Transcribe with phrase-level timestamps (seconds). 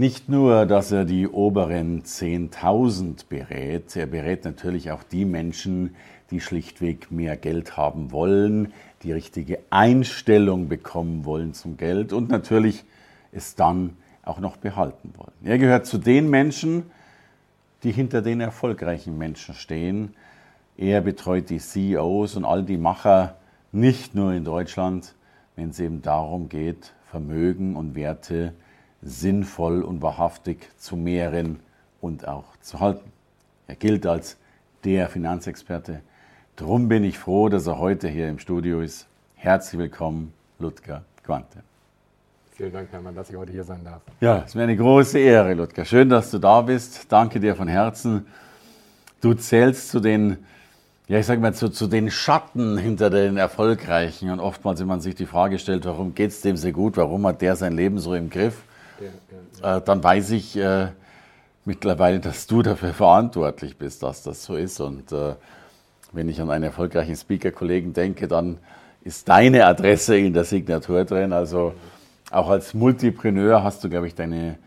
[0.00, 5.94] Nicht nur, dass er die oberen 10.000 berät, er berät natürlich auch die Menschen,
[6.30, 12.86] die schlichtweg mehr Geld haben wollen, die richtige Einstellung bekommen wollen zum Geld und natürlich
[13.30, 15.34] es dann auch noch behalten wollen.
[15.44, 16.84] Er gehört zu den Menschen,
[17.82, 20.14] die hinter den erfolgreichen Menschen stehen.
[20.78, 23.36] Er betreut die CEOs und all die Macher
[23.70, 25.14] nicht nur in Deutschland,
[25.56, 28.69] wenn es eben darum geht, Vermögen und Werte zu
[29.02, 31.60] sinnvoll und wahrhaftig zu mehren
[32.00, 33.10] und auch zu halten.
[33.66, 34.36] Er gilt als
[34.84, 36.00] der Finanzexperte.
[36.56, 39.06] Drum bin ich froh, dass er heute hier im Studio ist.
[39.36, 41.62] Herzlich willkommen, Ludger Quante.
[42.52, 44.02] Vielen Dank, Hermann, dass ich heute hier sein darf.
[44.20, 45.86] Ja, es ist mir eine große Ehre, Ludger.
[45.86, 47.10] Schön, dass du da bist.
[47.10, 48.26] Danke dir von Herzen.
[49.22, 50.36] Du zählst zu den,
[51.08, 54.30] ja, ich sage mal, zu, zu den Schatten hinter den Erfolgreichen.
[54.30, 57.26] Und oftmals, wenn man sich die Frage stellt, warum geht es dem so gut, warum
[57.26, 58.62] hat der sein Leben so im Griff,
[59.62, 60.88] äh, dann weiß ich äh,
[61.64, 64.80] mittlerweile, dass du dafür verantwortlich bist, dass das so ist.
[64.80, 65.34] Und äh,
[66.12, 68.58] wenn ich an einen erfolgreichen Speaker-Kollegen denke, dann
[69.02, 71.32] ist deine Adresse in der Signatur drin.
[71.32, 71.74] Also
[72.30, 74.58] auch als Multipreneur hast du, glaube ich, deine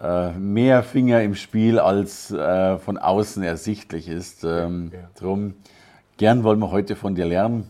[0.00, 4.44] äh, mehr Finger im Spiel, als äh, von außen ersichtlich ist.
[4.44, 4.98] Ähm, ja.
[5.18, 5.54] Drum,
[6.16, 7.68] gern wollen wir heute von dir lernen.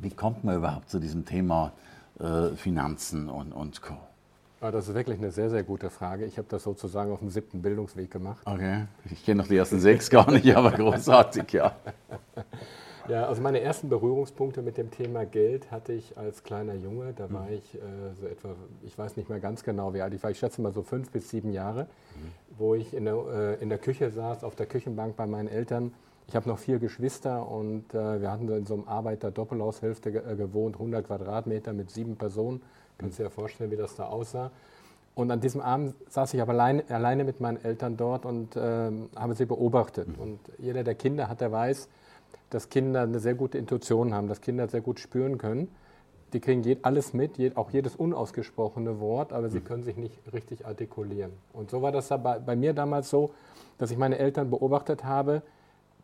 [0.00, 1.72] Wie kommt man überhaupt zu diesem Thema
[2.18, 3.94] äh, Finanzen und, und Co.?
[4.60, 6.24] Das ist wirklich eine sehr, sehr gute Frage.
[6.24, 8.40] Ich habe das sozusagen auf dem siebten Bildungsweg gemacht.
[8.46, 11.76] Okay, ich kenne noch die ersten sechs gar nicht, aber großartig, ja.
[13.08, 17.12] Ja, also meine ersten Berührungspunkte mit dem Thema Geld hatte ich als kleiner Junge.
[17.14, 17.52] Da war mhm.
[17.52, 17.78] ich äh,
[18.20, 20.30] so etwa, ich weiß nicht mehr ganz genau, wie alt ich war.
[20.30, 22.58] Ich schätze mal so fünf bis sieben Jahre, mhm.
[22.58, 25.92] wo ich in der, äh, in der Küche saß, auf der Küchenbank bei meinen Eltern.
[26.26, 30.74] Ich habe noch vier Geschwister und äh, wir hatten in so einem Arbeiter-Doppelhaushälfte äh, gewohnt,
[30.74, 32.60] 100 Quadratmeter mit sieben Personen.
[32.98, 34.50] Kannst du dir ja vorstellen, wie das da aussah.
[35.14, 39.08] Und an diesem Abend saß ich aber allein, alleine mit meinen Eltern dort und ähm,
[39.16, 40.08] habe sie beobachtet.
[40.08, 40.22] Mhm.
[40.22, 41.88] Und jeder, der Kinder hat, der weiß,
[42.50, 45.68] dass Kinder eine sehr gute Intuition haben, dass Kinder sehr gut spüren können.
[46.34, 49.64] Die kriegen alles mit, auch jedes unausgesprochene Wort, aber sie mhm.
[49.64, 51.32] können sich nicht richtig artikulieren.
[51.54, 53.30] Und so war das bei, bei mir damals so,
[53.78, 55.42] dass ich meine Eltern beobachtet habe,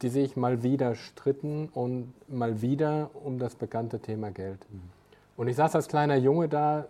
[0.00, 4.66] die sich mal wieder stritten und mal wieder um das bekannte Thema Geld.
[4.70, 5.01] Mhm.
[5.36, 6.86] Und ich saß als kleiner Junge da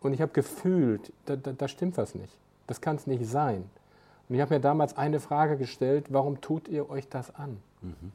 [0.00, 2.32] und ich habe gefühlt, da, da, da stimmt was nicht.
[2.66, 3.68] Das kann es nicht sein.
[4.28, 7.58] Und ich habe mir damals eine Frage gestellt, warum tut ihr euch das an?
[7.82, 8.12] Mhm.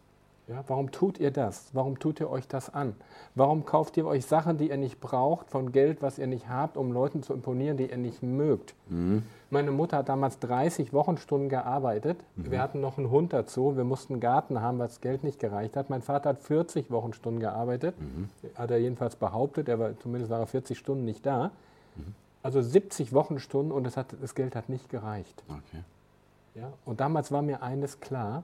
[0.49, 1.69] Ja, warum tut ihr das?
[1.73, 2.95] Warum tut ihr euch das an?
[3.35, 6.75] Warum kauft ihr euch Sachen, die ihr nicht braucht, von Geld, was ihr nicht habt,
[6.75, 8.73] um Leuten zu imponieren, die ihr nicht mögt?
[8.87, 9.21] Mhm.
[9.51, 12.17] Meine Mutter hat damals 30 Wochenstunden gearbeitet.
[12.35, 12.49] Mhm.
[12.49, 13.77] Wir hatten noch einen Hund dazu.
[13.77, 15.91] Wir mussten einen Garten haben, weil das Geld nicht gereicht hat.
[15.91, 17.93] Mein Vater hat 40 Wochenstunden gearbeitet.
[17.99, 18.29] Mhm.
[18.55, 19.69] Hat er jedenfalls behauptet.
[19.69, 21.51] Er war, zumindest war er 40 Stunden nicht da.
[21.95, 22.15] Mhm.
[22.41, 25.43] Also 70 Wochenstunden und das, hat, das Geld hat nicht gereicht.
[25.47, 25.83] Okay.
[26.55, 28.43] Ja, und damals war mir eines klar,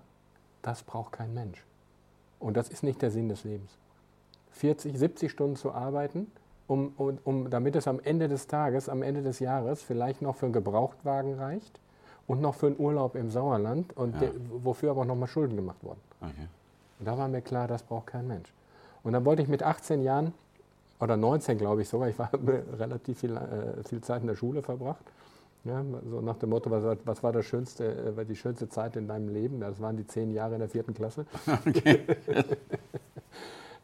[0.61, 1.65] das braucht kein Mensch.
[2.39, 3.71] Und das ist nicht der Sinn des Lebens.
[4.51, 6.31] 40, 70 Stunden zu arbeiten,
[6.67, 10.35] um, um, um, damit es am Ende des Tages, am Ende des Jahres vielleicht noch
[10.35, 11.79] für einen Gebrauchtwagen reicht
[12.27, 14.21] und noch für einen Urlaub im Sauerland und ja.
[14.21, 14.31] der,
[14.63, 15.99] wofür aber noch mal Schulden gemacht wurden.
[16.21, 16.47] Okay.
[16.99, 18.51] Und da war mir klar, das braucht kein Mensch.
[19.03, 20.33] Und dann wollte ich mit 18 Jahren
[20.99, 22.31] oder 19 glaube ich sogar, ich war
[22.79, 25.03] relativ viel, äh, viel Zeit in der Schule verbracht,
[25.65, 29.07] ja, so nach dem Motto, was, was war das schönste, äh, die schönste Zeit in
[29.07, 29.59] deinem Leben?
[29.59, 31.25] Das waren die zehn Jahre in der vierten Klasse.
[31.67, 32.01] Okay.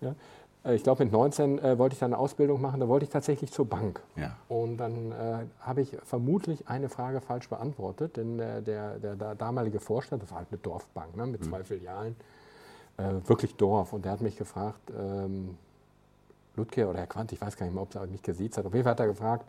[0.01, 0.15] ja,
[0.63, 3.09] äh, ich glaube, mit 19 äh, wollte ich dann eine Ausbildung machen, da wollte ich
[3.09, 4.01] tatsächlich zur Bank.
[4.15, 4.37] Ja.
[4.47, 9.35] Und dann äh, habe ich vermutlich eine Frage falsch beantwortet, denn der, der, der, der
[9.35, 11.45] damalige Vorstand, das war halt eine Dorfbank ne, mit mhm.
[11.45, 12.15] zwei Filialen,
[12.97, 13.93] äh, wirklich Dorf.
[13.93, 15.57] Und der hat mich gefragt, ähm,
[16.55, 18.73] Ludger oder Herr Quandt, ich weiß gar nicht mehr, ob er mich gesiezt hat, auf
[18.73, 19.45] jeden Fall hat er gefragt,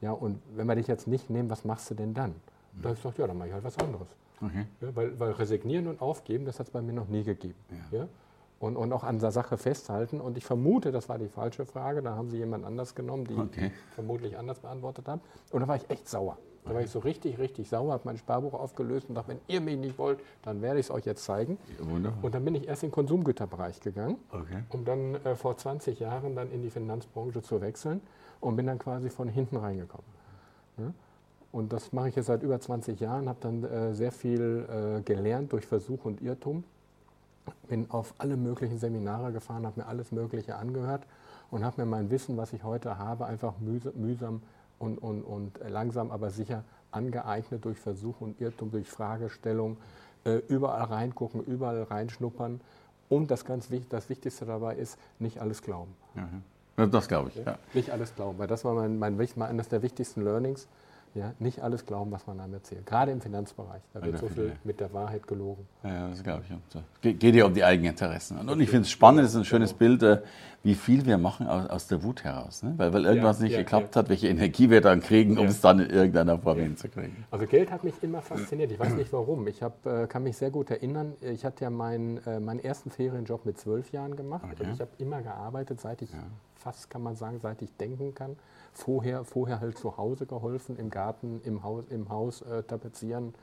[0.00, 2.30] ja, und wenn wir dich jetzt nicht nehmen, was machst du denn dann?
[2.30, 2.82] Mhm.
[2.82, 4.08] Da habe ich gesagt, ja, dann mache ich halt was anderes.
[4.40, 4.66] Okay.
[4.80, 7.58] Ja, weil, weil, resignieren und aufgeben, das hat es bei mir noch nie gegeben.
[7.90, 8.00] Ja.
[8.00, 8.08] ja?
[8.60, 10.20] Und, und auch an der Sache festhalten.
[10.20, 12.02] Und ich vermute, das war die falsche Frage.
[12.02, 13.72] Da haben sie jemand anders genommen, die okay.
[13.94, 15.20] vermutlich anders beantwortet haben.
[15.52, 16.38] Und da war ich echt sauer.
[16.64, 19.60] Da war ich so richtig, richtig sauer, habe mein Sparbuch aufgelöst und dachte, wenn ihr
[19.62, 21.56] mich nicht wollt, dann werde ich es euch jetzt zeigen.
[21.78, 24.64] Ja, und dann bin ich erst in den Konsumgüterbereich gegangen, okay.
[24.68, 28.02] um dann äh, vor 20 Jahren dann in die Finanzbranche zu wechseln
[28.40, 30.06] und bin dann quasi von hinten reingekommen.
[30.78, 30.92] Ja?
[31.50, 34.66] Und das mache ich jetzt seit über 20 Jahren, habe dann äh, sehr viel
[34.98, 36.64] äh, gelernt durch Versuch und Irrtum.
[37.68, 41.04] bin auf alle möglichen Seminare gefahren, habe mir alles Mögliche angehört
[41.50, 44.42] und habe mir mein Wissen, was ich heute habe, einfach mühsam
[44.78, 49.78] und, und, und langsam, aber sicher angeeignet durch Versuch und Irrtum, durch Fragestellung,
[50.24, 52.60] äh, überall reingucken, überall reinschnuppern.
[53.08, 55.94] Und das ganz das Wichtigste dabei ist, nicht alles glauben.
[56.14, 56.42] Mhm.
[56.86, 57.44] Das glaube ich.
[57.44, 57.58] Ja.
[57.74, 60.68] Nicht alles glauben, weil das war mein, mein, eines der wichtigsten Learnings.
[61.18, 62.86] Ja, nicht alles glauben, was man einem erzählt.
[62.86, 63.82] Gerade im Finanzbereich.
[63.92, 65.66] Da wird so viel mit der Wahrheit gelogen.
[65.82, 66.44] Ja, das glaube
[67.02, 67.18] ich.
[67.18, 68.38] Geht ja um die eigenen Interessen.
[68.38, 70.22] Und ich finde es spannend, es ist ein schönes Bild, äh,
[70.62, 72.62] wie viel wir machen aus, der Wut heraus.
[72.62, 72.74] Ne?
[72.76, 75.80] Weil, weil irgendwas ja, nicht geklappt hat, welche Energie wir dann kriegen, um es dann
[75.80, 77.24] in irgendeiner Form hinzukriegen.
[77.32, 78.70] Also Geld hat mich immer fasziniert.
[78.70, 79.48] Ich weiß nicht warum.
[79.48, 81.14] Ich hab, äh, kann mich sehr gut erinnern.
[81.20, 84.44] Ich hatte ja meinen, äh, meinen ersten Ferienjob mit zwölf Jahren gemacht.
[84.52, 84.64] Okay.
[84.64, 86.10] Und ich habe immer gearbeitet, seit ich
[86.54, 88.36] fast, kann man sagen, seit ich denken kann
[88.78, 93.34] vorher, vorher halt zu Hause geholfen, im Garten, im Haus, im Haus äh, tapezieren,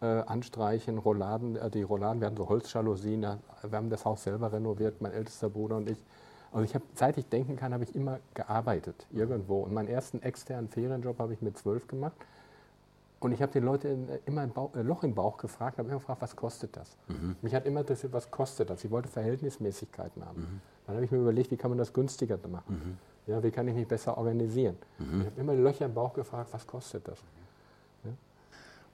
[0.00, 3.38] äh, anstreichen, Rolladen, äh, die Rolladen, wir hatten so Holzjalousien, wir
[3.72, 6.02] haben das Haus selber renoviert, mein ältester Bruder und ich.
[6.50, 9.60] Also ich habe, seit ich denken kann, habe ich immer gearbeitet, irgendwo.
[9.60, 12.16] Und meinen ersten externen Ferienjob habe ich mit zwölf gemacht.
[13.20, 15.88] Und ich habe den Leuten äh, immer ein Bauch, äh, Loch im Bauch gefragt, habe
[15.88, 16.96] immer gefragt, was kostet das?
[17.08, 17.36] Mhm.
[17.42, 18.82] Mich hat immer interessiert, was kostet das?
[18.84, 20.40] Ich wollte Verhältnismäßigkeiten haben.
[20.40, 20.60] Mhm.
[20.88, 22.98] Dann habe ich mir überlegt, wie kann man das günstiger machen?
[23.26, 23.30] Mhm.
[23.30, 24.78] Ja, wie kann ich mich besser organisieren?
[24.98, 25.20] Mhm.
[25.20, 27.18] Ich habe immer Löcher im Bauch gefragt, was kostet das?
[28.04, 28.10] Ja?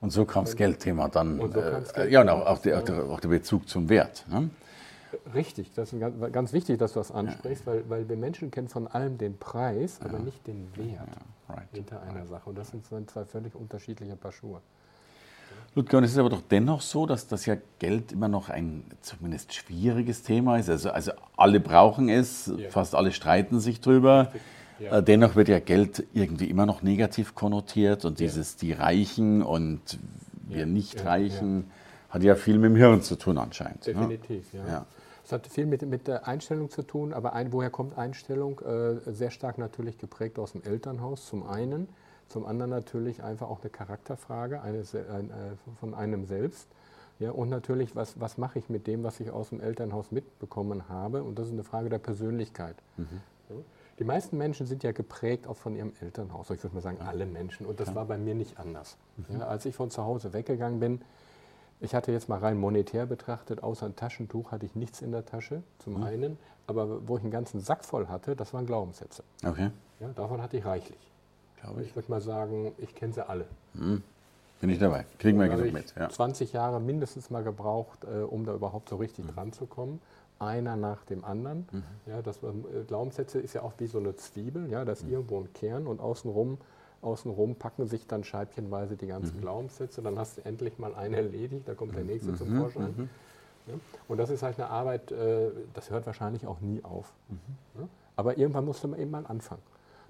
[0.01, 1.39] Und so kam das Geldthema dann.
[1.39, 4.25] So äh, ja, und auch, auch, der, auch, der, Bezug zum Wert.
[4.29, 4.49] Ne?
[5.33, 7.71] Richtig, das ist ganz, ganz, wichtig, dass du das ansprichst, ja.
[7.71, 10.25] weil, weil wir Menschen kennen von allem den Preis, aber ja.
[10.25, 11.07] nicht den Wert
[11.47, 11.69] right.
[11.71, 12.27] hinter einer right.
[12.27, 12.49] Sache.
[12.49, 14.59] Und das sind zwei völlig unterschiedliche Paar Schuhe.
[15.75, 18.85] Ludger, und es ist aber doch dennoch so, dass das ja Geld immer noch ein
[19.01, 20.69] zumindest schwieriges Thema ist.
[20.69, 22.69] Also, also alle brauchen es, ja.
[22.69, 24.31] fast alle streiten sich drüber.
[24.79, 24.97] Ja.
[24.97, 29.99] Äh, dennoch wird ja Geld irgendwie immer noch negativ konnotiert und dieses die Reichen und
[30.47, 31.69] wir Nicht-Reichen
[32.09, 33.85] hat ja viel mit dem Hirn zu tun anscheinend.
[33.85, 33.93] Ne?
[33.93, 34.85] Definitiv, ja.
[35.25, 38.61] Es hat viel mit, mit der Einstellung zu tun, aber ein, woher kommt Einstellung?
[38.61, 41.89] Äh, sehr stark natürlich geprägt aus dem Elternhaus zum einen
[42.35, 45.03] zum anderen natürlich einfach auch eine Charakterfrage eines, äh,
[45.79, 46.67] von einem selbst.
[47.17, 50.89] Ja, und natürlich, was, was mache ich mit dem, was ich aus dem Elternhaus mitbekommen
[50.89, 51.23] habe?
[51.23, 52.75] Und das ist eine Frage der Persönlichkeit.
[52.97, 53.21] Mhm.
[53.99, 56.49] Die meisten Menschen sind ja geprägt auch von ihrem Elternhaus.
[56.49, 57.65] Ich würde mal sagen, alle Menschen.
[57.65, 57.95] Und das ja.
[57.95, 58.97] war bei mir nicht anders.
[59.15, 59.39] Mhm.
[59.39, 60.99] Ja, als ich von zu Hause weggegangen bin,
[61.79, 65.25] ich hatte jetzt mal rein monetär betrachtet, außer ein Taschentuch hatte ich nichts in der
[65.25, 66.03] Tasche, zum mhm.
[66.03, 66.37] einen.
[66.67, 69.23] Aber wo ich einen ganzen Sack voll hatte, das waren Glaubenssätze.
[69.41, 69.71] Okay.
[70.01, 71.14] Ja, davon hatte ich reichlich
[71.65, 71.95] glaube ich.
[71.95, 73.45] Würde mal sagen, ich kenne sie alle.
[73.73, 74.01] Hm.
[74.61, 75.05] Bin ich dabei.
[75.19, 75.93] Kriegen wir genug mit.
[75.97, 76.09] Ja.
[76.09, 79.35] 20 Jahre mindestens mal gebraucht, äh, um da überhaupt so richtig mhm.
[79.35, 80.01] dran zu kommen.
[80.39, 81.67] Einer nach dem anderen.
[81.71, 81.83] Mhm.
[82.05, 84.69] Ja, das, äh, Glaubenssätze ist ja auch wie so eine Zwiebel.
[84.69, 85.11] Ja, da ist mhm.
[85.11, 86.57] irgendwo ein Kern und außenrum,
[87.01, 89.41] außenrum packen sich dann scheibchenweise die ganzen mhm.
[89.41, 90.01] Glaubenssätze.
[90.01, 92.11] Dann hast du endlich mal einen erledigt, da kommt der mhm.
[92.11, 92.61] nächste zum mhm.
[92.61, 93.09] Vorschein.
[93.67, 93.73] Ja,
[94.07, 97.11] und das ist halt eine Arbeit, äh, das hört wahrscheinlich auch nie auf.
[97.77, 99.61] Ja, aber irgendwann musst du eben mal anfangen.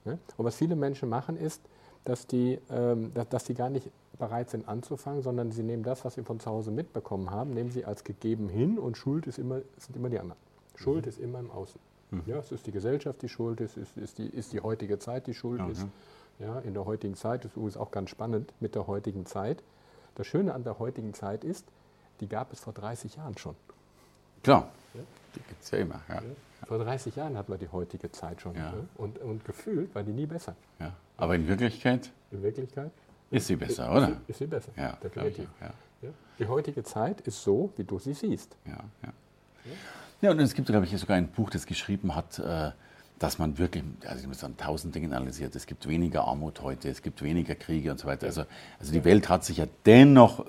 [0.05, 0.19] Ne?
[0.37, 1.61] Und was viele Menschen machen, ist,
[2.05, 6.15] dass die, ähm, dass, die gar nicht bereit sind anzufangen, sondern sie nehmen das, was
[6.15, 9.61] sie von zu Hause mitbekommen haben, nehmen sie als gegeben hin und Schuld ist immer,
[9.77, 10.39] sind immer die anderen.
[10.75, 11.09] Schuld mhm.
[11.09, 11.79] ist immer im Außen.
[12.11, 12.23] Mhm.
[12.27, 15.27] Ja, es ist die Gesellschaft, die schuld ist, ist, ist, die, ist die heutige Zeit,
[15.27, 15.71] die schuld mhm.
[15.71, 15.85] ist.
[16.37, 19.63] Ja, in der heutigen Zeit, das ist übrigens auch ganz spannend mit der heutigen Zeit.
[20.15, 21.65] Das Schöne an der heutigen Zeit ist,
[22.19, 23.55] die gab es vor 30 Jahren schon.
[24.43, 25.01] Klar, ja?
[25.35, 26.01] die gibt es ja immer.
[26.09, 26.21] Ja.
[26.65, 28.55] Vor 30 Jahren hat man die heutige Zeit schon.
[28.55, 28.71] Ja.
[28.71, 28.87] Ne?
[28.95, 30.55] Und, und gefühlt war die nie besser.
[30.79, 30.93] Ja.
[31.17, 32.11] Aber in Wirklichkeit?
[32.31, 32.91] In Wirklichkeit?
[33.31, 34.09] Ist sie besser, oder?
[34.09, 34.71] Ist, ist sie besser.
[34.75, 35.47] Ja, definitiv.
[35.61, 35.71] Ja.
[36.01, 36.09] ja.
[36.39, 38.55] Die heutige Zeit ist so, wie du sie siehst.
[38.65, 39.13] Ja, ja.
[40.21, 42.71] Ja, und es gibt, glaube ich, sogar ein Buch, das geschrieben hat, äh,
[43.19, 45.55] dass man wirklich, also man an tausend Dingen analysiert.
[45.55, 48.27] Es gibt weniger Armut heute, es gibt weniger Kriege und so weiter.
[48.27, 48.45] Also,
[48.79, 50.45] also die Welt hat sich ja dennoch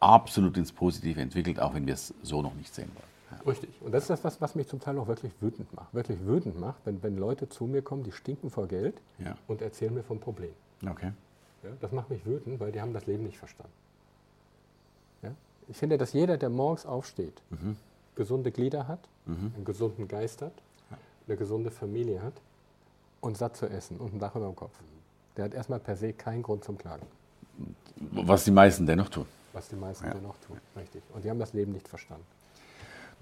[0.00, 3.13] absolut ins Positive entwickelt, auch wenn wir es so noch nicht sehen wollen.
[3.46, 3.70] Richtig.
[3.80, 5.92] Und das ist das, was, mich zum Teil auch wirklich wütend macht.
[5.92, 9.36] Wirklich wütend macht, wenn, wenn Leute zu mir kommen, die stinken vor Geld ja.
[9.48, 10.52] und erzählen mir vom Problem.
[10.86, 11.12] Okay.
[11.62, 13.72] Ja, das macht mich wütend, weil die haben das Leben nicht verstanden.
[15.22, 15.30] Ja?
[15.68, 17.76] Ich finde, dass jeder, der morgens aufsteht, mhm.
[18.14, 19.52] gesunde Glieder hat, mhm.
[19.56, 20.52] einen gesunden Geist hat,
[21.26, 22.34] eine gesunde Familie hat
[23.20, 24.74] und satt zu essen und ein Dach über dem Kopf.
[25.36, 27.06] Der hat erstmal per se keinen Grund zum Klagen.
[28.12, 29.26] Was die meisten dennoch tun.
[29.52, 31.02] Was die meisten dennoch tun, richtig.
[31.14, 32.26] Und die haben das Leben nicht verstanden.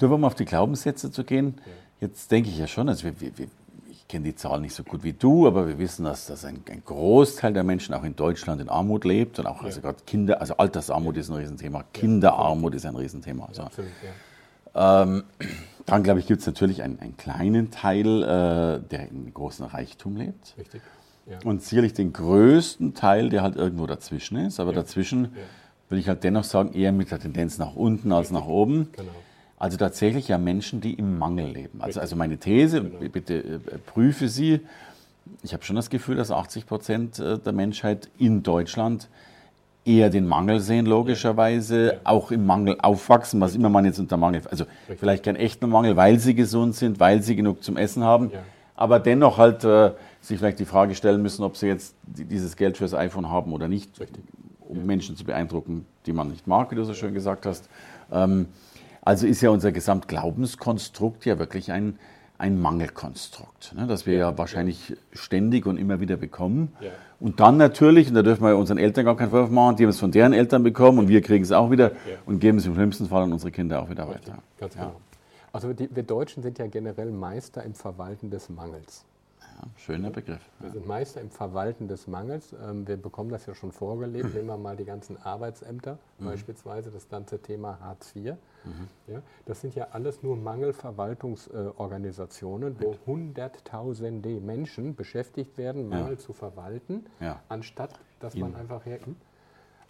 [0.01, 1.55] Nur um auf die Glaubenssätze zu gehen,
[2.01, 3.47] jetzt denke ich ja schon, also wir, wir,
[3.91, 6.63] ich kenne die Zahlen nicht so gut wie du, aber wir wissen, dass, dass ein,
[6.71, 9.67] ein Großteil der Menschen auch in Deutschland in Armut lebt und auch ja.
[9.67, 13.47] also gerade Kinder, also Altersarmut ist ein Riesenthema, Kinderarmut ist ein Riesenthema.
[13.47, 13.69] Also,
[14.75, 15.25] ähm,
[15.87, 20.17] dann glaube ich, gibt es natürlich einen, einen, kleinen Teil, äh, der in großem Reichtum
[20.17, 20.55] lebt.
[20.59, 20.81] Richtig.
[21.27, 21.39] Ja.
[21.45, 24.61] Und sicherlich den größten Teil, der halt irgendwo dazwischen ist.
[24.61, 24.77] Aber ja.
[24.77, 25.35] dazwischen
[25.89, 28.89] will ich halt dennoch sagen, eher mit der Tendenz nach unten als nach oben.
[28.93, 29.13] Genau.
[29.63, 31.81] Also tatsächlich ja Menschen, die im Mangel leben.
[31.83, 32.99] Also, also meine These, genau.
[33.13, 34.59] bitte äh, prüfe sie.
[35.45, 39.09] Ich habe schon das Gefühl, dass 80 Prozent äh, der Menschheit in Deutschland
[39.85, 42.01] eher den Mangel sehen, logischerweise, ja.
[42.03, 44.99] auch im Mangel aufwachsen, was immer man jetzt unter Mangel, also Richtig.
[44.99, 48.41] vielleicht kein echter Mangel, weil sie gesund sind, weil sie genug zum Essen haben, ja.
[48.75, 52.79] aber dennoch halt äh, sich vielleicht die Frage stellen müssen, ob sie jetzt dieses Geld
[52.79, 54.25] fürs iPhone haben oder nicht, Richtig.
[54.59, 54.85] um ja.
[54.85, 57.69] Menschen zu beeindrucken, die man nicht mag, wie du so schön gesagt hast.
[58.11, 58.47] Ähm,
[59.03, 61.99] also ist ja unser Gesamtglaubenskonstrukt ja wirklich ein,
[62.39, 64.97] ein Mangelkonstrukt, ne, das wir ja, ja wahrscheinlich ja.
[65.13, 66.73] ständig und immer wieder bekommen.
[66.81, 66.91] Ja.
[67.21, 69.91] Und dann natürlich, und da dürfen wir unseren Eltern gar keinen Vorwurf machen, die haben
[69.91, 71.93] es von deren Eltern bekommen und wir kriegen es auch wieder
[72.27, 74.39] und geben es im schlimmsten Fall an unsere Kinder auch wieder weiter.
[74.59, 74.97] Ganz genau.
[75.53, 79.05] Also die, wir Deutschen sind ja generell Meister im Verwalten des Mangels.
[79.41, 80.41] Ja, schöner Begriff.
[80.61, 82.55] Wir sind Meister im Verwalten des Mangels.
[82.69, 84.27] Ähm, wir bekommen das ja schon vorgelebt.
[84.27, 84.35] Hm.
[84.35, 86.25] Nehmen wir mal die ganzen Arbeitsämter, mhm.
[86.25, 88.35] beispielsweise das ganze Thema Hartz IV.
[88.65, 88.89] Mhm.
[89.13, 96.19] Ja, das sind ja alles nur Mangelverwaltungsorganisationen, wo Hunderttausende Menschen beschäftigt werden, Mangel ja.
[96.19, 97.43] zu verwalten, ja.
[97.49, 99.01] anstatt dass man einfach her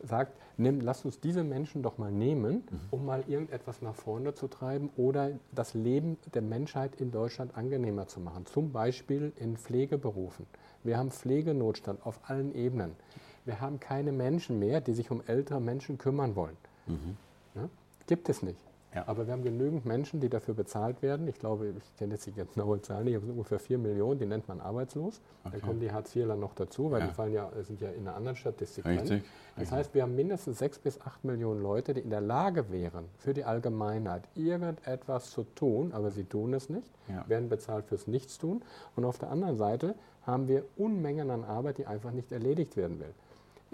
[0.02, 2.80] sagt, nimm, lass uns diese Menschen doch mal nehmen, mhm.
[2.90, 8.08] um mal irgendetwas nach vorne zu treiben oder das Leben der Menschheit in Deutschland angenehmer
[8.08, 8.46] zu machen.
[8.46, 10.46] Zum Beispiel in Pflegeberufen.
[10.82, 12.96] Wir haben Pflegenotstand auf allen Ebenen.
[13.44, 16.56] Wir haben keine Menschen mehr, die sich um ältere Menschen kümmern wollen.
[16.86, 17.16] Mhm.
[17.54, 17.68] Ja?
[18.12, 18.58] Gibt es nicht.
[18.94, 19.04] Ja.
[19.06, 21.26] Aber wir haben genügend Menschen, die dafür bezahlt werden.
[21.26, 24.18] Ich glaube, ich kenne jetzt die genaue Zahl nicht, aber es sind ungefähr 4 Millionen,
[24.18, 25.22] die nennt man arbeitslos.
[25.44, 25.52] Okay.
[25.52, 27.06] Dann kommen die Hartz-IVler noch dazu, weil ja.
[27.06, 29.08] die fallen ja, sind ja in einer anderen Statistik Richtig.
[29.08, 29.22] drin.
[29.54, 29.78] Das Richtig.
[29.78, 33.32] heißt, wir haben mindestens 6 bis 8 Millionen Leute, die in der Lage wären, für
[33.32, 37.26] die Allgemeinheit irgendetwas zu tun, aber sie tun es nicht, ja.
[37.30, 38.62] werden bezahlt fürs Nichtstun.
[38.94, 39.94] Und auf der anderen Seite
[40.26, 43.14] haben wir Unmengen an Arbeit, die einfach nicht erledigt werden will.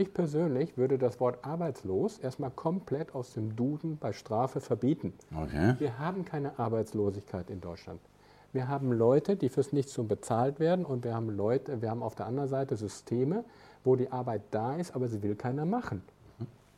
[0.00, 5.12] Ich persönlich würde das Wort arbeitslos erstmal komplett aus dem Duden bei Strafe verbieten.
[5.34, 5.74] Okay.
[5.80, 7.98] Wir haben keine Arbeitslosigkeit in Deutschland.
[8.52, 12.14] Wir haben Leute, die fürs Nichtstun bezahlt werden und wir haben Leute, wir haben auf
[12.14, 13.42] der anderen Seite Systeme,
[13.82, 16.02] wo die Arbeit da ist, aber sie will keiner machen.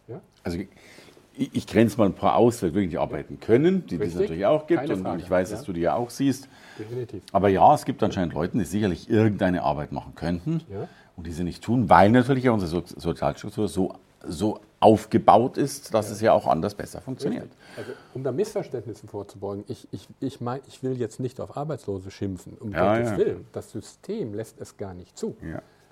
[0.09, 0.23] Ja?
[0.43, 4.47] Also ich, ich grenze mal ein paar aus, die wirklich arbeiten können, die es natürlich
[4.47, 5.57] auch gibt und, und, ich weiß, ja.
[5.57, 6.49] dass du die ja auch siehst.
[6.79, 7.23] Definitiv.
[7.33, 10.63] Aber ja, es gibt anscheinend Leute, die sicherlich irgendeine Arbeit machen könnten.
[10.73, 10.89] Ja
[11.21, 13.95] und diese nicht tun, weil natürlich auch unsere so Sozialstruktur so,
[14.27, 16.13] so aufgebaut ist, dass ja.
[16.13, 17.51] es ja auch anders besser funktioniert.
[17.77, 22.11] Also, um da Missverständnissen vorzubeugen, ich, ich, ich, mein, ich will jetzt nicht auf Arbeitslose
[22.11, 23.19] schimpfen, um ja, Gottes ja.
[23.19, 23.47] Willen.
[23.53, 25.37] Das System lässt es gar nicht zu.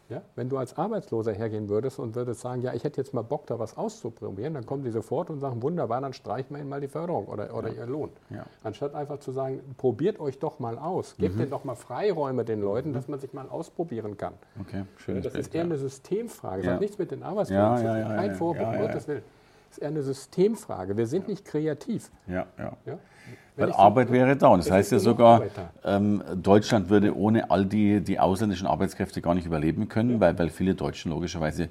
[0.08, 0.16] Ja.
[0.16, 0.22] Ja?
[0.36, 3.46] Wenn du als Arbeitsloser hergehen würdest und würdest sagen, ja, ich hätte jetzt mal Bock,
[3.46, 6.80] da was auszuprobieren, dann kommen die sofort und sagen, wunderbar, dann streichen wir ihnen mal
[6.80, 7.76] die Förderung oder, oder ja.
[7.76, 8.10] ihren Lohn.
[8.30, 8.46] Ja.
[8.62, 11.40] Anstatt einfach zu sagen, probiert euch doch mal aus, gebt mhm.
[11.40, 12.94] denen doch mal Freiräume den Leuten, mhm.
[12.94, 14.34] dass man sich mal ausprobieren kann.
[14.60, 17.82] Okay, schönes Das Bild, ist eher eine Systemfrage, das hat nichts mit den Arbeitslosen zu
[17.82, 19.22] tun, kein Vorwurf, um Gottes Willen.
[19.68, 20.96] Das ist eher eine Systemfrage.
[20.96, 22.10] Wir sind nicht kreativ.
[22.26, 22.98] Ja, ja.
[23.58, 24.48] Weil Arbeit wäre da.
[24.48, 25.42] Und das heißt ja sogar,
[25.84, 30.20] ähm, Deutschland würde ohne all die, die ausländischen Arbeitskräfte gar nicht überleben können, ja.
[30.20, 31.68] weil, weil viele Deutschen logischerweise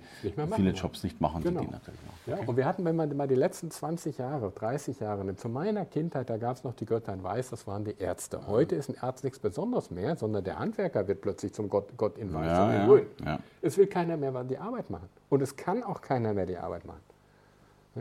[0.56, 1.44] viele Jobs nicht machen.
[1.44, 1.62] Genau.
[1.62, 2.38] Die natürlich noch.
[2.38, 5.86] Ja, und wir hatten, wenn man mal die letzten 20 Jahre, 30 Jahre, zu meiner
[5.86, 8.48] Kindheit, da gab es noch die Götter in Weiß, das waren die Ärzte.
[8.48, 12.18] Heute ist ein Arzt nichts Besonderes mehr, sondern der Handwerker wird plötzlich zum Gott, Gott
[12.18, 13.06] in Weiß ja, in Grün.
[13.26, 13.40] Ja.
[13.62, 15.08] Es will keiner mehr die Arbeit machen.
[15.30, 17.02] Und es kann auch keiner mehr die Arbeit machen.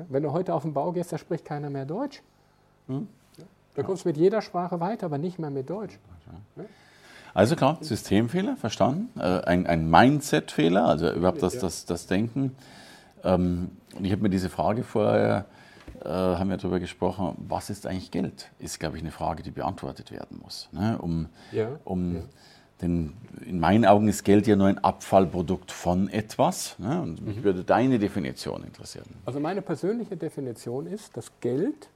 [0.09, 2.23] Wenn du heute auf den Bau gehst, da spricht keiner mehr Deutsch.
[2.89, 3.09] Hm?
[3.77, 5.99] Da kommst du mit jeder Sprache weiter, aber nicht mehr mit Deutsch.
[7.35, 9.11] Also klar, Systemfehler, verstanden.
[9.21, 12.57] Äh, ein, ein Mindset-Fehler, also überhaupt das, das, das Denken.
[13.23, 15.45] Ähm, und ich habe mir diese Frage vorher,
[16.03, 18.51] äh, haben wir darüber gesprochen, was ist eigentlich Geld?
[18.59, 20.71] Ist, glaube ich, eine Frage, die beantwortet werden muss.
[20.73, 20.97] Ne?
[20.99, 21.29] Um,
[21.85, 22.23] um.
[22.83, 23.15] Denn
[23.47, 26.79] in meinen Augen ist Geld ja nur ein Abfallprodukt von etwas.
[26.79, 27.01] Ne?
[27.01, 27.45] Und mich mhm.
[27.45, 29.07] würde deine Definition interessieren.
[29.25, 31.89] Also meine persönliche Definition ist, dass Geld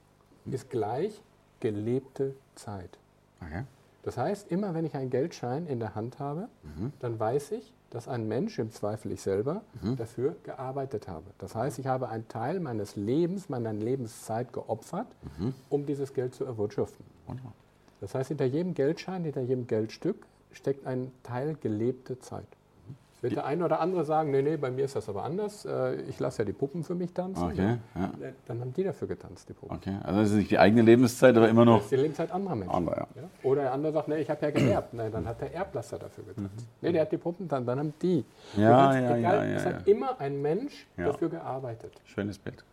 [0.51, 1.21] ist gleich
[1.61, 2.99] gelebte Zeit.
[3.41, 3.65] Okay.
[4.03, 6.93] Das heißt, immer wenn ich einen Geldschein in der Hand habe, mhm.
[7.01, 9.97] dann weiß ich, dass ein Mensch, im Zweifel ich selber, mhm.
[9.97, 11.27] dafür gearbeitet habe.
[11.39, 15.55] Das heißt, ich habe einen Teil meines Lebens, meiner Lebenszeit geopfert, mhm.
[15.69, 17.05] um dieses Geld zu erwirtschaften.
[18.01, 22.47] Das heißt, hinter jedem Geldschein, hinter jedem Geldstück steckt ein Teil gelebte Zeit.
[23.21, 25.67] Wird der eine oder andere sagen, nee, nee, bei mir ist das aber anders.
[25.67, 27.45] Äh, ich lasse ja die Puppen für mich tanzen.
[27.45, 28.13] Okay, ja.
[28.47, 29.77] Dann haben die dafür getanzt, die Puppen.
[29.77, 31.77] Okay, also das ist nicht die eigene Lebenszeit, aber immer noch.
[31.77, 32.75] Das ist die Lebenszeit anderer Menschen.
[32.75, 33.23] Andere, ja.
[33.43, 34.95] Oder der andere sagt, nee, ich habe ja geerbt.
[34.95, 36.67] Nee, dann hat der Erblasser dafür getanzt.
[36.67, 36.67] Mhm.
[36.81, 38.25] Nee, der hat die Puppen dann, dann haben die.
[38.57, 42.01] Ja, ja, egal, ja, ja, Es hat immer ein Mensch dafür gearbeitet.
[42.05, 42.65] Schönes Bild.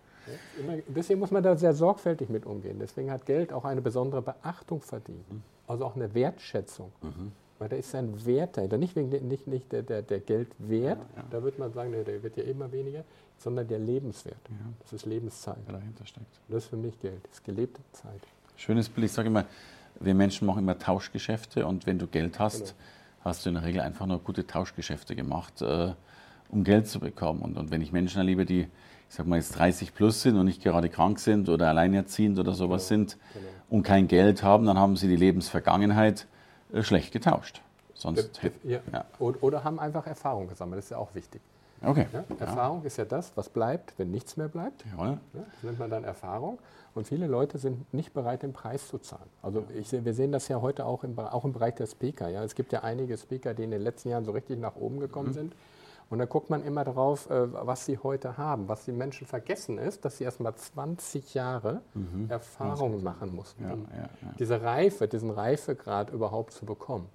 [0.87, 2.77] Deswegen muss man da sehr sorgfältig mit umgehen.
[2.79, 5.31] Deswegen hat Geld auch eine besondere Beachtung verdient.
[5.31, 5.43] Mhm.
[5.67, 6.91] Also auch eine Wertschätzung.
[7.01, 7.31] Mhm.
[7.59, 8.77] Weil da ist ein Wert dahinter.
[8.77, 11.23] Nicht, wegen, nicht, nicht der, der, der Geldwert, ja, ja.
[11.31, 13.03] da wird man sagen, der wird ja immer weniger,
[13.37, 14.37] sondern der Lebenswert.
[14.49, 14.55] Ja.
[14.79, 15.57] Das ist Lebenszeit.
[15.67, 16.39] Der dahinter steckt.
[16.47, 18.21] Und das ist für mich Geld, das ist gelebte Zeit.
[18.55, 19.05] Schönes Bild.
[19.05, 19.45] Ich sage immer,
[19.99, 22.71] wir Menschen machen immer Tauschgeschäfte und wenn du Geld hast, genau.
[23.21, 25.93] hast du in der Regel einfach nur gute Tauschgeschäfte gemacht, äh,
[26.49, 27.41] um Geld zu bekommen.
[27.41, 30.45] Und, und wenn ich Menschen erlebe, die, ich sag mal, jetzt 30 plus sind und
[30.45, 33.01] nicht gerade krank sind oder alleinerziehend oder sowas genau.
[33.01, 33.45] sind genau.
[33.69, 36.27] und kein Geld haben, dann haben sie die Lebensvergangenheit
[36.81, 37.61] schlecht getauscht.
[37.93, 38.79] Sonst, ja.
[38.93, 39.05] Ja.
[39.19, 41.41] Oder haben einfach Erfahrung gesammelt, das ist ja auch wichtig.
[41.83, 42.07] Okay.
[42.11, 44.83] Ja, Erfahrung ist ja das, was bleibt, wenn nichts mehr bleibt.
[44.97, 45.17] Ja.
[45.33, 46.59] das nennt man dann Erfahrung.
[46.95, 49.29] Und viele Leute sind nicht bereit, den Preis zu zahlen.
[49.43, 52.29] Also ich, wir sehen das ja heute auch im, auch im Bereich der Speaker.
[52.29, 52.43] Ja.
[52.43, 55.29] Es gibt ja einige Speaker, die in den letzten Jahren so richtig nach oben gekommen
[55.29, 55.33] mhm.
[55.33, 55.53] sind.
[56.09, 58.69] Und da guckt man immer darauf, äh, was sie heute haben.
[58.69, 62.27] Was die Menschen vergessen ist, dass sie erst mal 20 Jahre mhm.
[62.29, 63.87] Erfahrungen machen mussten, um
[64.39, 67.09] diese Reife, diesen Reifegrad überhaupt zu bekommen.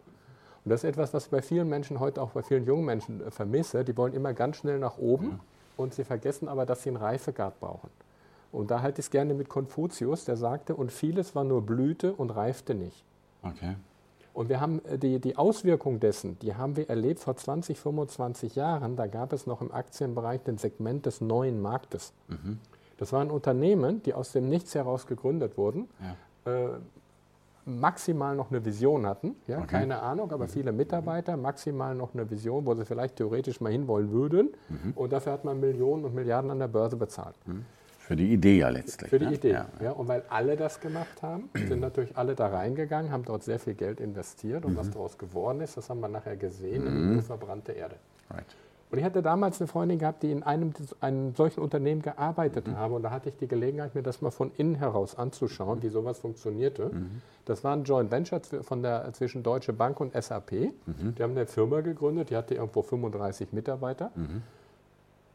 [0.65, 3.21] Und das ist etwas, was ich bei vielen Menschen heute, auch bei vielen jungen Menschen
[3.21, 3.85] äh, vermisse.
[3.85, 5.41] Die wollen immer ganz schnell nach oben
[5.77, 7.91] und sie vergessen aber, dass sie einen Reifegrad brauchen.
[8.53, 12.13] Und da halte ich es gerne mit Konfuzius, der sagte, und vieles war nur Blüte
[12.13, 13.03] und reifte nicht.
[13.43, 13.77] Okay.
[14.35, 18.55] Und wir haben äh, die, die Auswirkung dessen, die haben wir erlebt vor 20, 25
[18.55, 18.97] Jahren.
[18.97, 22.13] Da gab es noch im Aktienbereich den Segment des neuen Marktes.
[22.29, 22.59] Mhm.
[22.99, 25.89] Das waren Unternehmen, die aus dem Nichts heraus gegründet wurden.
[26.45, 26.53] Ja.
[26.53, 26.79] Äh,
[27.65, 29.67] maximal noch eine Vision hatten, ja, okay.
[29.69, 34.11] keine Ahnung, aber viele Mitarbeiter maximal noch eine Vision, wo sie vielleicht theoretisch mal hinwollen
[34.11, 34.51] würden.
[34.69, 34.93] Mhm.
[34.97, 37.37] Und dafür hat man Millionen und Milliarden an der Börse bezahlt.
[37.47, 37.65] Mhm.
[38.03, 39.11] Für die Idee ja letztlich.
[39.11, 39.35] Für die ne?
[39.35, 39.67] Idee, ja.
[39.81, 39.93] ja.
[39.93, 43.75] Und weil alle das gemacht haben, sind natürlich alle da reingegangen, haben dort sehr viel
[43.75, 44.65] Geld investiert.
[44.65, 44.77] Und mhm.
[44.79, 47.23] was daraus geworden ist, das haben wir nachher gesehen, mhm.
[47.23, 47.95] verbrannte Erde.
[48.29, 48.45] Right.
[48.91, 52.77] Und ich hatte damals eine Freundin gehabt, die in einem, einem solchen Unternehmen gearbeitet mhm.
[52.77, 52.95] habe.
[52.95, 56.19] Und da hatte ich die Gelegenheit, mir das mal von innen heraus anzuschauen, wie sowas
[56.19, 56.87] funktionierte.
[56.87, 57.23] Mhm.
[57.45, 60.53] Das war ein Joint Venture von der, zwischen Deutsche Bank und SAP.
[60.53, 61.15] Mhm.
[61.17, 64.11] Die haben eine Firma gegründet, die hatte irgendwo 35 Mitarbeiter.
[64.17, 64.43] Mhm.